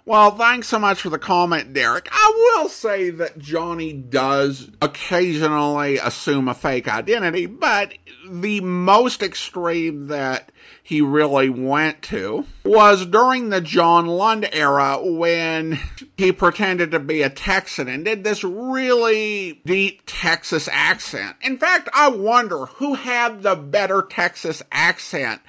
Well, 0.08 0.30
thanks 0.30 0.68
so 0.68 0.78
much 0.78 1.00
for 1.00 1.10
the 1.10 1.18
comment, 1.18 1.72
Derek. 1.72 2.08
I 2.12 2.32
will 2.36 2.68
say 2.68 3.10
that 3.10 3.38
Johnny 3.38 3.92
does 3.92 4.70
occasionally 4.80 5.98
assume 5.98 6.46
a 6.46 6.54
fake 6.54 6.86
identity, 6.86 7.46
but 7.46 7.92
the 8.30 8.60
most 8.60 9.20
extreme 9.20 10.06
that 10.06 10.52
he 10.80 11.00
really 11.00 11.48
went 11.48 12.02
to 12.02 12.44
was 12.64 13.04
during 13.04 13.48
the 13.48 13.60
John 13.60 14.06
Lund 14.06 14.48
era 14.52 15.00
when 15.02 15.80
he 16.16 16.30
pretended 16.30 16.92
to 16.92 17.00
be 17.00 17.22
a 17.22 17.30
Texan 17.30 17.88
and 17.88 18.04
did 18.04 18.22
this 18.22 18.44
really 18.44 19.60
deep 19.66 20.02
Texas 20.06 20.68
accent. 20.70 21.34
In 21.42 21.58
fact, 21.58 21.88
I 21.92 22.10
wonder 22.10 22.66
who 22.66 22.94
had 22.94 23.42
the 23.42 23.56
better 23.56 24.02
Texas 24.02 24.62
accent 24.70 25.40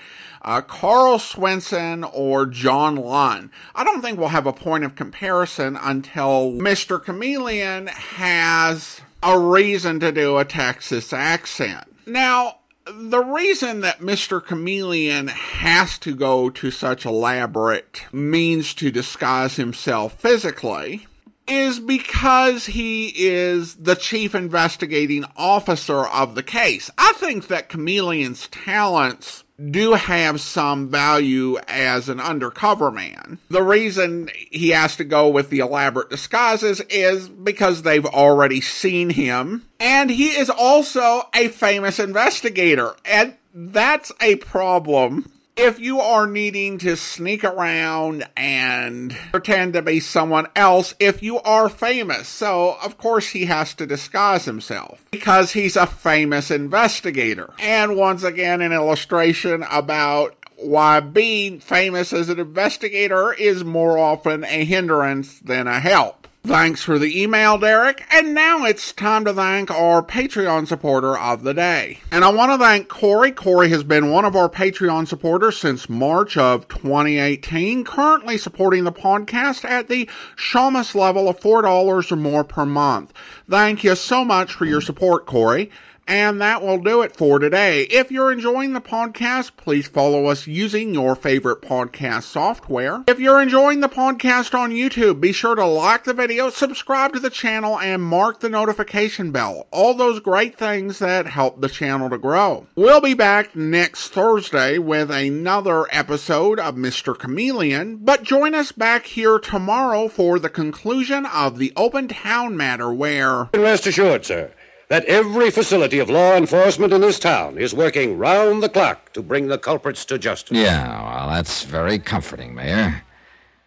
uh, 0.48 0.62
Karl 0.62 1.20
Swenson 1.20 2.06
or 2.06 2.46
John 2.46 2.96
Lund. 2.96 3.50
I 3.76 3.84
don't 3.84 4.02
think 4.02 4.18
we'll 4.18 4.30
have 4.30 4.48
a 4.48 4.54
point 4.54 4.86
of 4.86 4.96
comparison 4.96 5.76
until 5.76 6.54
Mr. 6.54 7.04
Chameleon 7.04 7.88
has 7.88 9.02
a 9.22 9.38
reason 9.38 10.00
to 10.00 10.14
do 10.14 10.38
a 10.38 10.46
Texas 10.46 11.12
accent. 11.12 11.84
Now, 12.06 12.60
the 12.86 13.22
reason 13.22 13.82
that 13.82 14.00
Mr. 14.00 14.42
Chameleon 14.42 15.28
has 15.28 16.00
to 16.00 16.16
go 16.16 16.50
to 16.52 16.72
such 16.72 17.06
elaborate 17.06 18.04
means 18.14 18.74
to 18.76 18.90
disguise 18.90 19.58
himself 19.58 20.14
physically 20.14 21.08
is 21.46 21.82
because 21.82 22.68
he 22.68 23.14
is 23.18 23.76
the 23.76 23.96
chief 23.96 24.34
investigating 24.34 25.26
officer 25.36 26.06
of 26.06 26.36
the 26.36 26.44
case. 26.44 26.90
I 26.98 27.12
think 27.18 27.48
that 27.48 27.70
Chameleon's 27.70 28.48
talents 28.48 29.44
do 29.70 29.94
have 29.94 30.40
some 30.40 30.90
value 30.90 31.58
as 31.68 32.10
an 32.10 32.20
undercover 32.20 32.92
man. 32.92 33.40
The 33.50 33.64
reason 33.64 34.30
he 34.52 34.70
has 34.70 34.96
to 34.98 35.04
go 35.04 35.30
with 35.30 35.50
the 35.50 35.60
elaborate 35.60 36.10
disguises 36.10 36.82
is 36.82 37.28
because 37.28 37.82
they've 37.82 38.06
already 38.06 38.62
seen 38.62 39.10
him. 39.10 39.66
And 39.80 40.10
he 40.10 40.30
is 40.30 40.50
also 40.50 41.24
a 41.34 41.48
famous 41.48 42.00
investigator. 42.00 42.96
And 43.06 43.36
that's 43.54 44.12
a 44.22 44.36
problem 44.36 45.32
If 45.60 45.80
you 45.80 46.00
are 46.02 46.28
needing 46.28 46.78
to 46.80 46.96
sneak 46.96 47.44
around 47.44 48.30
and 48.38 49.18
pretend 49.32 49.74
to 49.74 49.82
be 49.82 50.00
someone 50.00 50.46
else, 50.56 50.94
if 51.00 51.24
you 51.24 51.40
are 51.40 51.68
famous, 51.68 52.28
so 52.28 52.78
of 52.84 53.00
course 53.00 53.30
he 53.30 53.46
has 53.46 53.74
to 53.76 53.88
disguise 53.88 54.46
himself 54.46 55.04
because 55.10 55.54
he's 55.54 55.76
a 55.76 55.88
famous 55.88 56.52
investigator. 56.52 57.52
And 57.58 57.98
once 57.98 58.22
again, 58.22 58.62
an 58.62 58.72
illustration 58.72 59.64
about 59.64 60.36
why 60.58 61.00
being 61.00 61.60
famous 61.60 62.14
as 62.14 62.30
an 62.30 62.40
investigator 62.40 63.34
is 63.34 63.64
more 63.64 63.98
often 63.98 64.44
a 64.44 64.64
hindrance 64.64 65.40
than 65.40 65.66
a 65.66 65.80
help. 65.80 66.27
Thanks 66.48 66.82
for 66.82 66.98
the 66.98 67.22
email, 67.22 67.58
Derek. 67.58 68.06
And 68.10 68.34
now 68.34 68.64
it's 68.64 68.94
time 68.94 69.26
to 69.26 69.34
thank 69.34 69.70
our 69.70 70.02
Patreon 70.02 70.66
supporter 70.66 71.18
of 71.18 71.44
the 71.44 71.54
day. 71.54 72.00
And 72.10 72.24
I 72.24 72.30
want 72.30 72.54
to 72.54 72.58
thank 72.58 72.88
Corey. 72.88 73.34
Corey 73.34 73.68
has 73.68 73.84
been 73.84 74.12
one 74.12 74.24
of 74.24 74.34
our 74.34 74.48
Patreon 74.48 75.10
supporters 75.10 75.58
since 75.58 75.90
March 75.90 76.38
of 76.38 76.70
2018, 76.70 77.84
currently 77.84 78.38
supporting 78.38 78.86
the 78.86 78.94
podcast 78.94 79.66
at 79.66 79.90
the 79.90 80.10
Shamus 80.38 80.96
level 80.96 81.28
of 81.28 81.38
$4 81.38 82.12
or 82.14 82.16
more 82.16 82.46
per 82.46 82.66
month. 82.66 83.12
Thank 83.50 83.84
you 83.84 83.96
so 83.96 84.24
much 84.24 84.54
for 84.54 84.64
your 84.64 84.80
support, 84.80 85.26
Corey. 85.26 85.70
And 86.08 86.40
that 86.42 86.62
will 86.62 86.78
do 86.78 87.02
it 87.02 87.18
for 87.18 87.38
today. 87.38 87.82
If 87.84 88.12
you're 88.12 88.32
enjoying 88.32 88.72
the 88.72 88.80
podcast, 88.80 89.52
please 89.58 89.88
follow 89.88 90.28
us 90.28 90.48
using 90.48 90.94
your 90.94 91.18
favorite 91.18 91.62
podcast 91.62 92.24
software. 92.24 93.04
If 93.08 93.20
you're 93.20 93.42
enjoying 93.42 93.82
the 93.82 93.90
podcast 93.90 94.58
on 94.58 94.72
YouTube, 94.72 95.20
be 95.20 95.34
sure 95.34 95.56
to 95.56 95.66
like 95.66 96.06
the 96.06 96.14
video, 96.14 96.50
subscribe 96.50 97.12
to 97.14 97.20
the 97.20 97.30
channel, 97.30 97.78
and 97.78 98.02
mark 98.02 98.40
the 98.40 98.48
notification 98.48 99.32
bell. 99.32 99.68
All 99.72 99.94
those 99.94 100.22
great 100.22 100.56
things 100.56 101.00
that 101.00 101.26
help 101.26 101.60
the 101.60 101.68
channel 101.68 102.10
to 102.10 102.18
grow. 102.18 102.68
We'll 102.76 103.02
be 103.02 103.14
back 103.14 103.54
next 103.54 104.10
Thursday 104.10 104.78
with 104.78 105.12
another 105.12 105.88
episode 105.92 106.58
of 106.58 106.76
Mr. 106.76 107.18
Chameleon, 107.18 107.98
but 107.98 108.24
join 108.24 108.56
us 108.56 108.72
back 108.72 109.08
here 109.08 109.40
tomorrow 109.40 110.08
for 110.08 110.40
the 110.40 110.50
conclusion 110.50 111.26
of 111.26 111.58
the 111.58 111.74
open 111.76 112.08
town 112.08 112.56
matter 112.56 112.94
where. 112.94 113.50
Rest 113.54 113.88
assured, 113.88 114.26
sir 114.26 114.54
that 114.90 115.06
every 115.06 115.52
facility 115.52 116.00
of 116.00 116.10
law 116.10 116.36
enforcement 116.36 116.94
in 116.94 117.02
this 117.02 117.20
town 117.20 117.58
is 117.58 117.74
working 117.74 118.18
round 118.18 118.64
the 118.64 118.70
clock 118.70 119.12
to 119.14 119.22
bring 119.22 119.48
the 119.48 119.58
culprits 119.58 120.06
to 120.06 120.18
justice. 120.18 120.58
Yeah, 120.58 121.04
well, 121.04 121.30
that's 121.30 121.64
very 121.64 122.00
comforting, 122.00 122.56
Mayor. 122.56 123.04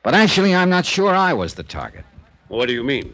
But 0.02 0.14
actually, 0.14 0.54
I'm 0.54 0.70
not 0.70 0.86
sure 0.86 1.14
I 1.14 1.34
was 1.34 1.54
the 1.54 1.62
target. 1.62 2.04
What 2.48 2.66
do 2.66 2.72
you 2.72 2.82
mean? 2.82 3.12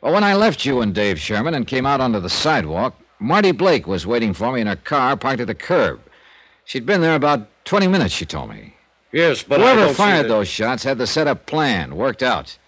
Well, 0.00 0.12
when 0.12 0.24
I 0.24 0.34
left 0.34 0.64
you 0.64 0.80
and 0.80 0.94
Dave 0.94 1.18
Sherman 1.18 1.54
and 1.54 1.66
came 1.66 1.86
out 1.86 2.00
onto 2.00 2.20
the 2.20 2.28
sidewalk, 2.28 2.98
Marty 3.20 3.52
Blake 3.52 3.86
was 3.86 4.06
waiting 4.06 4.34
for 4.34 4.52
me 4.52 4.60
in 4.60 4.66
her 4.66 4.76
car 4.76 5.16
parked 5.16 5.40
at 5.40 5.46
the 5.46 5.54
curb. 5.54 6.00
She'd 6.64 6.84
been 6.84 7.00
there 7.00 7.14
about 7.14 7.48
20 7.64 7.86
minutes, 7.86 8.14
she 8.14 8.26
told 8.26 8.50
me. 8.50 8.74
Yes, 9.12 9.44
but 9.44 9.60
Whoever 9.60 9.94
fired 9.94 10.28
those 10.28 10.48
shots 10.48 10.82
had 10.82 10.98
the 10.98 11.06
setup 11.06 11.46
planned, 11.46 11.96
worked 11.96 12.22
out. 12.22 12.58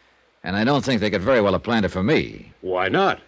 And 0.45 0.55
I 0.55 0.63
don't 0.63 0.85
think 0.85 1.01
they 1.01 1.11
could 1.11 1.23
very 1.23 1.41
well 1.41 1.55
have 1.55 1.65
planned 1.65 1.85
it 1.85 1.89
for 1.89 2.05
me. 2.05 2.53
Why 2.61 2.89
not? 2.89 3.21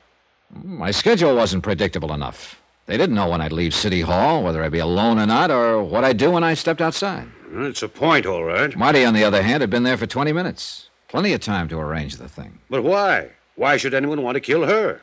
My 0.50 0.90
schedule 0.90 1.34
wasn't 1.36 1.62
predictable 1.62 2.12
enough. 2.12 2.60
They 2.86 2.96
didn't 2.96 3.16
know 3.16 3.28
when 3.28 3.40
I'd 3.40 3.52
leave 3.52 3.74
City 3.74 4.00
Hall, 4.00 4.42
whether 4.42 4.62
I'd 4.62 4.72
be 4.72 4.78
alone 4.78 5.18
or 5.18 5.26
not, 5.26 5.50
or 5.50 5.82
what 5.82 6.04
I'd 6.04 6.16
do 6.16 6.30
when 6.30 6.44
I 6.44 6.54
stepped 6.54 6.80
outside. 6.80 7.28
It's 7.52 7.82
a 7.82 7.88
point, 7.88 8.24
all 8.24 8.44
right. 8.44 8.74
Marty, 8.76 9.04
on 9.04 9.14
the 9.14 9.24
other 9.24 9.42
hand, 9.42 9.60
had 9.60 9.70
been 9.70 9.82
there 9.82 9.96
for 9.96 10.06
20 10.06 10.32
minutes. 10.32 10.88
Plenty 11.08 11.32
of 11.32 11.40
time 11.40 11.68
to 11.68 11.78
arrange 11.78 12.16
the 12.16 12.28
thing. 12.28 12.58
But 12.70 12.82
why? 12.82 13.30
Why 13.56 13.76
should 13.76 13.94
anyone 13.94 14.22
want 14.22 14.36
to 14.36 14.40
kill 14.40 14.66
her? 14.66 15.02